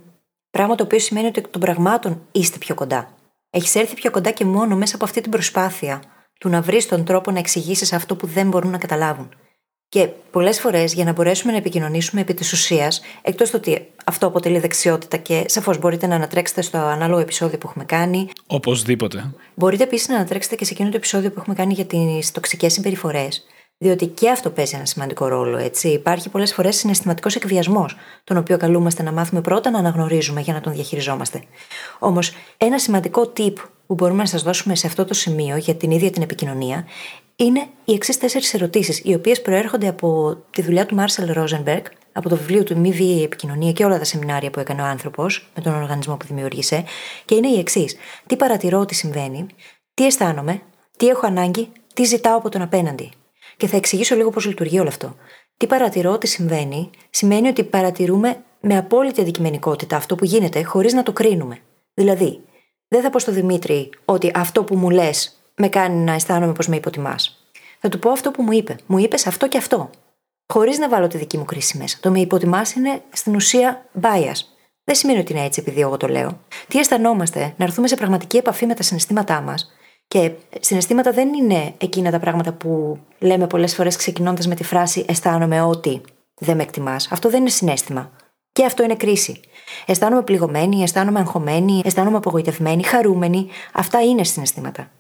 [0.51, 3.15] Πράγμα το οποίο σημαίνει ότι εκ των πραγμάτων είστε πιο κοντά.
[3.56, 6.01] Έχεις έρθει πιο κοντά και μόνο μέσα από αυτή την προσπάθεια
[6.39, 9.36] του να βρεις τον τρόπο να εξηγήσεις αυτό που δεν μπορούν να καταλάβουν.
[9.89, 14.28] Και πολλές φορές για να μπορέσουμε να επικοινωνήσουμε επί της ουσίας, εκτός το ότι αυτό
[14.28, 18.30] αποτελεί δεξιότητα και σαφώς μπορείτε να ανατρέξετε στο ανάλογο επεισόδιο που έχουμε κάνει.
[18.47, 19.34] Οπωσδήποτε.
[19.56, 22.74] Μπορείτε επίσης να ανατρέξετε και σε εκείνο το επεισόδιο που έχουμε κάνει για τις τοξικές
[22.74, 23.45] συμπεριφορές.
[23.84, 25.88] Διότι και αυτό παίζει ένα σημαντικό ρόλο, έτσι.
[25.88, 30.61] Υπάρχει πολλές φορές συναισθηματικός εκβιασμός, τον οποίο καλούμαστε να μάθουμε πρώτα να αναγνωρίζουμε για να
[30.61, 31.43] τον διαχειριζόμαστε.
[31.99, 33.53] Όμως, ένα σημαντικό tip
[33.88, 36.86] που μπορούμε να σας δώσουμε σε αυτό το σημείο για την ίδια την επικοινωνία
[37.36, 42.29] είναι οι εξής τέσσερις ερωτήσεις, οι οποίες προέρχονται από τη δουλειά του Μάρσελ Ρόζενμπεργκ, από
[42.29, 45.61] το βιβλίο του Μη Βίαιη Επικοινωνία και όλα τα σεμινάρια που έκανε ο άνθρωπος με
[45.61, 46.84] τον οργανισμό που δημιούργησε,
[47.25, 47.95] και είναι οι εξής.
[48.27, 49.45] Τι παρατηρώ ότι συμβαίνει,
[49.93, 50.61] τι αισθάνομαι,
[50.97, 53.11] τι έχω ανάγκη, τι ζητάω από τον απέναντι.
[53.64, 55.16] Και θα εξηγήσω λίγο πώς λειτουργεί όλο αυτό.
[55.57, 61.03] Τι παρατηρώ ότι συμβαίνει, σημαίνει ότι παρατηρούμε με απόλυτη αντικειμενικότητα αυτό που γίνεται χωρίς να
[61.03, 61.59] το κρίνουμε.
[61.93, 62.39] Δηλαδή,
[62.88, 66.68] δεν θα πω στο Δημήτρη ότι αυτό που μου λες με κάνει να αισθάνομαι πως
[66.68, 67.45] με υποτιμάς.
[67.80, 68.76] Θα του πω αυτό που μου είπε.
[68.86, 69.89] Μου είπες αυτό και αυτό.
[70.53, 71.97] Χωρίς να βάλω τη δική μου κρίση μέσα.
[72.01, 74.38] Το με υποτιμάς είναι στην ουσία bias.
[74.84, 76.39] Δεν σημαίνει ότι είναι έτσι επειδή εγώ το λέω.
[76.68, 79.72] Τι αισθανόμαστε, να έρθουμε σε πραγματική επαφή με τα συναισθήματά μας.
[80.08, 85.06] Και συναισθήματα δεν είναι εκείνα τα πράγματα που λέμε πολλές φορές ξεκινώντας με τη φράση
[85.08, 86.01] Αισθάνομαι ότι
[86.36, 87.12] δεν με εκτιμάς.
[87.12, 88.12] Αυτό δεν είναι συνέστημα.
[88.51, 89.39] Και αυτό είναι κρίση.
[89.86, 93.47] Αισθάνομαι πληγωμένη, αισθάνομαι αγχωμένη, αισθάνομαι απογοητευμένη, χαρούμενη.
[93.74, 94.91] Αυτά είναι συναισθήματα.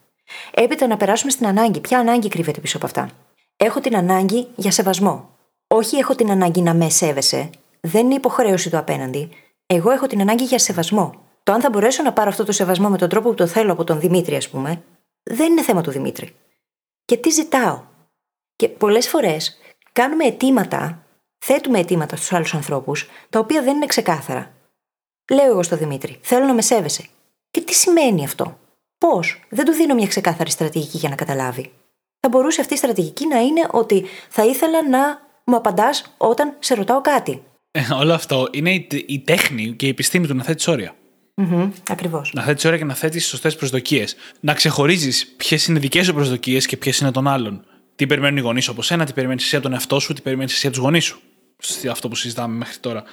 [0.53, 1.79] Έπειτα να περάσουμε στην ανάγκη.
[1.79, 3.09] Ποια ανάγκη κρύβεται πίσω από αυτά;
[3.57, 5.29] Έχω την ανάγκη για σεβασμό.
[5.67, 7.49] Όχι έχω την ανάγκη να με σέβεσαι.
[7.79, 9.29] Δεν είναι υποχρέωση του απέναντι.
[9.65, 11.13] Εγώ έχω την ανάγκη για σεβασμό.
[11.43, 13.71] Το αν θα μπορέσω να πάρω αυτό το σεβασμό με τον τρόπο που το θέλω
[13.71, 14.83] από τον Δημήτρη, ας πούμε,
[15.23, 16.35] δεν είναι θέμα του Δημήτρη.
[17.05, 17.83] Και τι ζητάω;
[18.55, 19.57] Και πολλές φορές
[19.91, 21.05] κάνουμε αιτήματα,
[21.37, 24.53] θέτουμε αιτήματα στους άλλους ανθρώπους, τα οποία δεν είναι ξεκάθαρα.
[25.31, 27.07] Λέω εγώ στο Δημήτρη, θέλω να με σέβεσαι.
[27.51, 28.57] Και τι σημαίνει αυτό;
[28.97, 31.71] Πώς, δεν του δίνω μια ξεκάθαρη στρατηγική για να καταλάβει.
[32.19, 36.73] Θα μπορούσε αυτή η στρατηγική να είναι ότι θα ήθελα να μου απαντάς όταν σε
[36.73, 37.43] ρωτάω κάτι.
[37.71, 40.95] Ε, όλο αυτό είναι η, η τέχνη και η επιστήμη του να θέτει όρια.
[41.35, 42.33] Mm-hmm, Ακριβώς.
[42.33, 44.15] Να θέτεις όρια και να θέτεις σωστές προσδοκίες.
[44.39, 47.65] Να ξεχωρίζεις ποιες είναι δικές σου προσδοκίες και ποιες είναι των άλλων.
[47.95, 50.53] Τι περιμένουν οι γονείς από σένα, τι περιμένεις εσύ από τον εαυτό σου, τι περιμένεις
[50.53, 51.19] εσύ από τους γονείς σου.
[51.91, 53.03] Αυτό που συζητάμε μέχρι τώρα.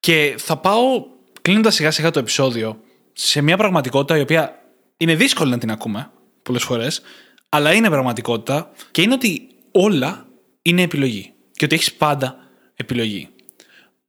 [0.00, 1.04] Και θα πάω
[1.42, 2.80] κλείνοντας σιγά σιγά το επεισόδιο
[3.12, 4.62] σε μια πραγματικότητα η οποία
[4.96, 6.10] είναι δύσκολο να την ακούμε
[6.42, 7.02] πολλές φορές,
[7.48, 10.26] αλλά είναι πραγματικότητα και είναι ότι όλα
[10.62, 11.32] είναι επιλογή.
[11.52, 12.36] Και ότι έχεις πάντα
[12.74, 13.28] επιλογή.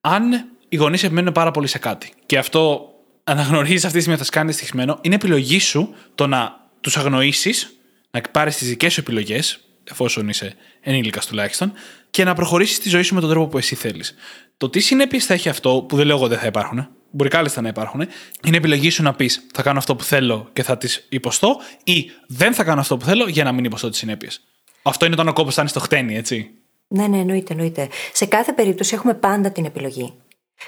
[0.02, 0.32] Αν
[0.70, 2.91] οι γονείς επιμένουν πάρα πολύ σε κάτι και αυτό
[3.24, 7.76] αναγνωρίζει αυτή τη στιγμή θα κάνει στοιχημένο, είναι επιλογή σου το να τους αγνοήσεις,
[8.12, 11.74] να πάρεις τις δικές σου επιλογές, εφόσον είσαι ενήλικας τουλάχιστον,
[12.10, 14.16] και να προχωρήσεις τη ζωή σου με τον τρόπο που εσύ θέλεις.
[14.58, 17.62] Το τι συνέπειες θα έχει αυτό, που δεν λέω εγώ δεν θα υπάρχουν, μπορεί κάλλιστα
[17.62, 18.08] να υπάρχουν,
[18.46, 22.12] είναι επιλογή σου να πεις θα κάνω αυτό που θέλω και θα τις υποστώ, ή
[22.28, 24.42] δεν θα κάνω αυτό που θέλω για να μην υποστώ τις συνέπειες.
[24.82, 26.52] Αυτό είναι όταν ο κόπος φτάνει στο χτένι, έτσι.
[26.88, 27.90] Ναι, ναι, εννοείται, εννοείται.
[28.14, 30.14] Σε κάθε περίπτωση έχουμε πάντα την επιλογή.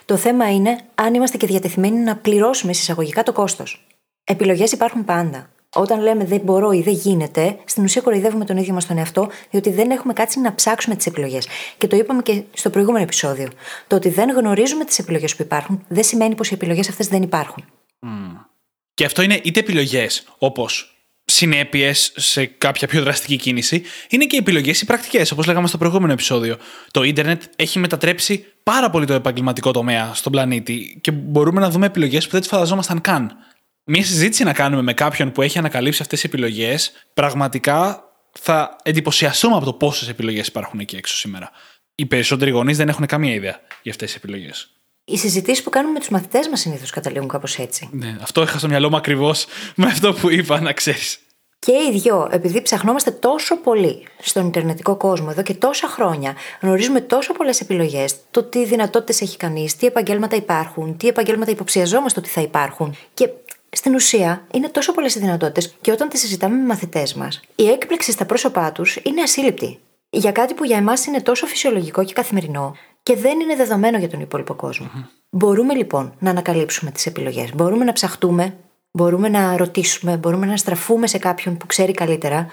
[0.06, 3.86] Το θέμα είναι αν είμαστε και διατεθειμένοι να πληρώσουμε συσσαγωγικά το κόστος.
[4.24, 5.50] Επιλογές υπάρχουν πάντα.
[5.76, 9.30] Όταν λέμε δεν μπορώ ή δεν γίνεται, στην ουσία κοροϊδεύουμε τον ίδιο μας τον εαυτό,
[9.50, 11.48] διότι δεν έχουμε κάτσει να ψάξουμε τις επιλογές.
[11.78, 13.48] Και το είπαμε και στο προηγούμενο επεισόδιο.
[13.88, 17.22] Το ότι δεν γνωρίζουμε τις επιλογές που υπάρχουν, δεν σημαίνει πως οι επιλογές αυτές δεν
[17.22, 17.66] υπάρχουν.
[18.06, 18.46] Mm.
[18.94, 20.93] Και αυτό είναι είτε επιλογές όπως
[21.34, 26.14] συνέπειες σε κάποια πιο δραστική κίνηση, είναι και επιλογές ή πρακτικές, όπως λέγαμε στο προηγούμενο
[26.14, 26.58] επεισόδιο.
[26.92, 31.86] Το ίντερνετ έχει μετατρέψει πάρα πολύ το επαγγελματικό τομέα στον πλανήτη και μπορούμε να δούμε
[31.86, 33.38] επιλογές που δεν τις φανταζόμασταν καν
[33.86, 39.56] μια συζήτηση να κάνουμε με κάποιον που έχει ανακαλύψει αυτές τις επιλογές, πραγματικά θα εντυπωσιαστούμε
[39.56, 41.52] από το πόσες επιλογές υπάρχουν εκεί έξω σήμερα.
[41.96, 44.72] Οι περισσότεροι γονείς δεν έχουν καμία ιδέα για αυτές τις επιλογές.
[45.06, 47.90] Οι συζητήσεις που κάνουμε με τους μαθητές μας συνήθως καταλήγουν κάπως έτσι.
[47.92, 49.46] Ναι, αυτό είχα στο μυαλό μου ακριβώς
[49.76, 51.20] με αυτό που είπα, να ξέρεις.
[51.60, 57.02] Και οι δυο, επειδή ψαχνόμαστε τόσο πολύ στον Ιντερνετικό κόσμο εδώ και τόσα χρόνια, γνωρίζουμε
[57.02, 62.30] τόσο πολλές επιλογές, το τι δυνατότητες έχει κανείς, τι επαγγέλματα υπάρχουν, τι επαγγέλματα υποψιαζόμαστε ότι
[62.30, 62.96] θα υπάρχουν.
[63.14, 63.30] Και
[63.70, 67.68] στην ουσία είναι τόσο πολλές οι δυνατότητες και όταν τις συζητάμε με μαθητές μας, η
[67.68, 69.80] έκπληξη στα πρόσωπά τους είναι ασύλληπτη.
[70.10, 74.10] Για κάτι που για εμάς είναι τόσο φυσιολογικό και καθημερινό και δεν είναι δεδομένο για
[74.10, 74.90] τον υπόλοιπο κόσμο.
[75.30, 77.54] Μπορούμε λοιπόν να ανακαλύψουμε τις επιλογές.
[77.56, 78.58] Μπορούμε να ψαχτούμε,
[78.92, 82.48] μπορούμε να ρωτήσουμε, μπορούμε να στραφούμε σε κάποιον που ξέρει καλύτερα.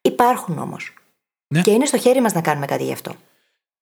[0.00, 0.94] Υπάρχουν όμως.
[1.46, 1.60] Ναι.
[1.60, 3.16] Και είναι στο χέρι μας να κάνουμε κάτι γι' αυτό.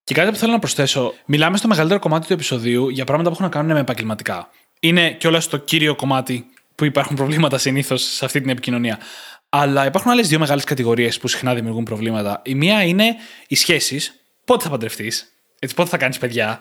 [0.04, 3.34] Και κάτι που θέλω να προσθέσω, μιλάμε στο μεγαλύτερο κομμάτι του επεισοδίου για πράγματα που
[3.34, 4.50] έχουν να κάνουν με επαγγελματικά.
[4.80, 8.98] Είναι κιόλας το κύριο κομμάτι που υπάρχουν προβλήματα συνήθως σε αυτή την επικοινωνία.
[9.48, 12.42] Αλλά υπάρχουν άλλες δύο μεγάλες κατηγορίες που συχνά δημιουργούν προβλήματα.
[12.44, 13.16] Η μία είναι
[13.46, 14.14] οι σχέσεις.
[14.44, 15.32] Πότε θα παντρευτείς,
[15.74, 16.60] πότε θα κάνεις παιδιά;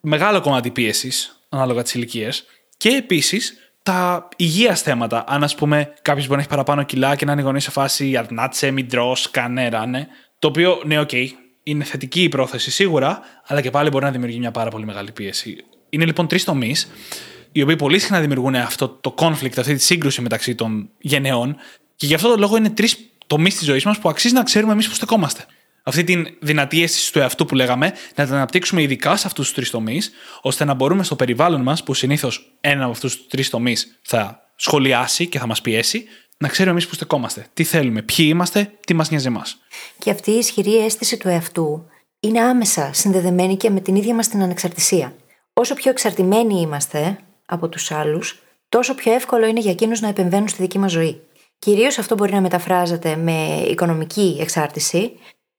[0.00, 2.44] Μεγάλο κομμάτι πίεσης, ανάλογα τις ηλικίες.
[2.76, 5.24] Και επίσης τα υγείας θέματα.
[5.28, 8.16] Αν, ας πούμε, κάποιος μπορεί να έχει παραπάνω κιλά και να είναι γονείς σε φάση
[8.16, 10.06] αρνάτσε, μην τρώ, κανένα, ναι.
[10.38, 11.26] Το οποίο, ναι, okay,
[11.62, 15.12] είναι θετική η πρόθεση σίγουρα, αλλά και πάλι μπορεί να δημιουργεί μια πάρα πολύ μεγάλη
[15.12, 15.56] πίεση.
[15.90, 16.90] Είναι λοιπόν τρεις τομείς,
[17.52, 21.56] οι οποίοι πολύ συχνά δημιουργούν αυτό το conflict, αυτή τη σύγκρουση μεταξύ των γενναιών,
[21.96, 22.96] και γι' αυτό το λόγο είναι τρεις
[23.26, 25.44] τομείς της ζωής μας που αξίζει να ξέρουμε εμείς που στεκόμαστε.
[25.86, 29.54] Αυτή την δυνατή αίσθηση του εαυτού που λέγαμε, να την αναπτύξουμε ειδικά σε αυτούς τους
[29.54, 33.50] τρεις τομείς, ώστε να μπορούμε στο περιβάλλον μας, που συνήθως ένα από αυτούς τους τρεις
[33.50, 36.04] τομείς θα σχολιάσει και θα μας πιέσει,
[36.38, 37.46] να ξέρουμε εμείς που στεκόμαστε.
[37.54, 39.56] Τι θέλουμε, ποιοι είμαστε, τι μας νοιάζει εμάς.
[39.98, 41.86] Και αυτή η ισχυρή αίσθηση του εαυτού
[42.20, 45.14] είναι άμεσα συνδεδεμένη και με την ίδια μας την ανεξαρτησία.
[45.52, 50.48] Όσο πιο εξαρτημένοι είμαστε από τους άλλους, τόσο πιο εύκολο είναι για εκείνους να επεμβαίνουν
[50.48, 51.20] στη δική μας ζωή.
[51.58, 55.12] Κυρίως αυτό μπορεί να μεταφράζεται με οικονομική εξάρτηση,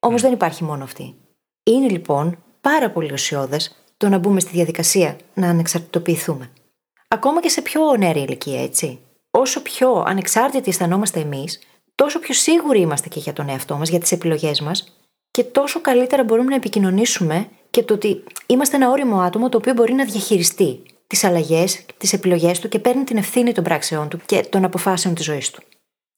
[0.05, 1.15] όμως δεν υπάρχει μόνο αυτή.
[1.63, 6.51] Είναι λοιπόν πάρα πολύ ουσιώδες το να μπούμε στη διαδικασία να ανεξαρτητοποιηθούμε.
[7.07, 8.99] Ακόμα και σε πιο νεαρή ηλικία, έτσι.
[9.31, 11.59] Όσο πιο ανεξάρτητοι αισθανόμαστε εμείς,
[11.95, 14.97] τόσο πιο σίγουροι είμαστε και για τον εαυτό μας, για τις επιλογές μας
[15.31, 19.73] και τόσο καλύτερα μπορούμε να επικοινωνήσουμε και το ότι είμαστε ένα όριμο άτομο το οποίο
[19.73, 24.19] μπορεί να διαχειριστεί τις αλλαγές, τις επιλογές του και παίρνει την ευθύνη των πράξεών του
[24.25, 25.61] και των αποφάσεων της ζωής του.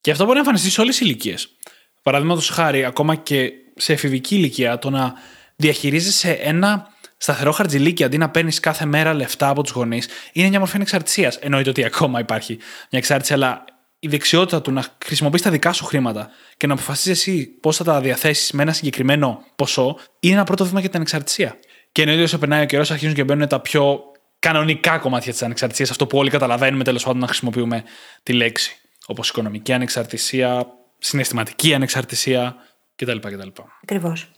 [0.01, 1.49] Και αυτό μπορεί να εμφανιστεί σε όλες τις ηλικίες.
[2.03, 5.13] Παραδείγματος χάρη, ακόμα και σε εφηβική ηλικία, το να
[5.55, 10.59] διαχειρίζεσαι ένα σταθερό χαρτζιλίκι αντί να παίρνεις κάθε μέρα λεφτά από τους γονείς είναι μια
[10.59, 11.35] μορφή ανεξαρτησίας.
[11.35, 12.53] Εννοείται ότι ακόμα υπάρχει
[12.89, 13.65] μια εξάρτηση, αλλά
[13.99, 17.83] η δεξιότητα του να χρησιμοποιείς τα δικά σου χρήματα και να αποφασίσεις εσύ πώς θα
[17.83, 21.59] τα διαθέσεις με ένα συγκεκριμένο ποσό είναι ένα πρώτο βήμα για την ανεξαρτησία.
[21.91, 23.99] Και εννοείται όσο περνάει ο καιρός αρχίζουν και μπαίνουν τα πιο
[24.39, 27.83] κανονικά κομμάτια της ανεξαρτησίας, αυτό που όλοι καταλαβαίνουμε τέλος πάντων να χρησιμοποιούμε
[28.23, 28.75] τη λέξη.
[29.05, 30.67] Όπως οικονομική ανεξαρτησία,
[30.99, 32.55] συναισθηματική ανεξαρτησία
[32.97, 33.17] κτλ.
[33.17, 33.47] κτλ.
[33.83, 34.31] Ακριβώς.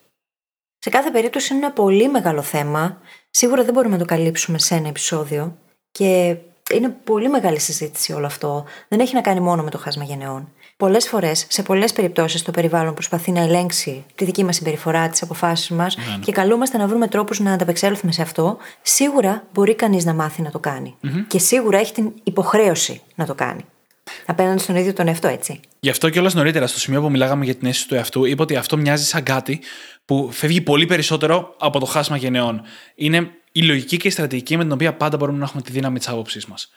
[0.80, 3.01] Σε κάθε περίπτωση είναι ένα πολύ μεγάλο θέμα.
[3.30, 5.57] Σίγουρα δεν μπορούμε να το καλύψουμε σε ένα επεισόδιο.
[5.91, 6.38] Και
[6.74, 8.66] είναι πολύ μεγάλη συζήτηση όλο αυτό.
[8.88, 10.49] Δεν έχει να κάνει μόνο με το χάσμα γενεών.
[10.78, 15.22] Πολλές φορές, σε πολλές περιπτώσεις, το περιβάλλον προσπαθεί να ελέγξει τη δική μας συμπεριφορά, τις
[15.22, 16.24] αποφάσεις μας Ναι, ναι.
[16.24, 18.57] και καλούμαστε να βρούμε τρόπους να ανταπεξέλθουμε σε αυτό.
[18.82, 20.95] Σίγουρα μπορεί κανείς να μάθει να το κανει
[21.28, 23.66] Και σίγουρα έχει την υποχρέωση να το κάνει.
[24.26, 25.60] Απέναντι στον ίδιο τον εαυτό, έτσι.
[25.80, 28.55] Γι' αυτό κιόλα νωρίτερα, στο σημείο που μιλάγαμε για την αίσθηση του εαυτού, είπα ότι
[28.55, 29.60] αυτό μοιάζει σαν κάτι
[30.05, 32.62] που φεύγει πολύ περισσότερο από το χάσμα γενεών.
[32.95, 35.97] Είναι η λογική και η στρατηγική με την οποία πάντα μπορούμε να έχουμε τη δύναμη
[35.97, 36.72] της άποψής μας.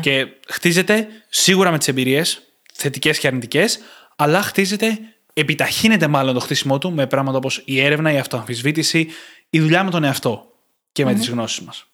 [0.00, 3.78] Και χτίζεται σίγουρα με τις εμπειρίες, θετικές και αρνητικές,
[4.16, 4.98] αλλά χτίζεται,
[5.32, 9.08] επιταχύνεται μάλλον το χτίσιμό του με πράγματα όπως η έρευνα, η αυτοαμφισβήτηση,
[9.50, 10.46] η δουλειά με τον εαυτό
[10.92, 11.86] και με τις γνώσεις μας.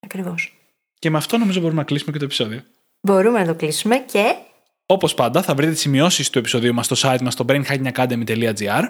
[0.00, 0.54] Ακριβώς.
[0.98, 2.62] Και με αυτό νομίζω μπορούμε να κλείσουμε και το επεισόδιο.
[3.00, 4.34] Μπορούμε να το κλείσουμε και
[4.86, 8.82] Όπως πάντα, θα βρείτε τις σημειώσεις του επεισοδίου μας στο site μας στο brainhackingacademy.gr.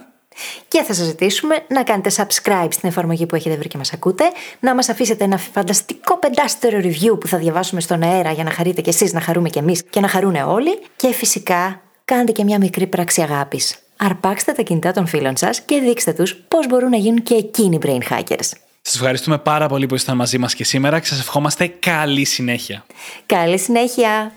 [0.68, 4.24] Και θα σας ζητήσουμε να κάνετε subscribe στην εφαρμογή που έχετε βρει και μας ακούτε,
[4.60, 8.80] να μας αφήσετε ένα φανταστικό πεντάστερο review που θα διαβάσουμε στον αέρα για να χαρείτε
[8.80, 10.78] κι εσείς, να χαρούμε κι εμείς και να χαρούν όλοι.
[10.96, 13.78] Και φυσικά κάντε και μια μικρή πράξη αγάπης.
[13.96, 17.78] Αρπάξτε τα κινητά των φίλων σας και δείξτε τους πώς μπορούν να γίνουν και εκείνοι
[17.82, 18.50] brain hackers.
[18.82, 22.86] Σας ευχαριστούμε πάρα πολύ που ήσασταν μαζί μας και σήμερα και σας ευχόμαστε καλή συνέχεια.
[23.26, 24.32] Καλή συνέχεια!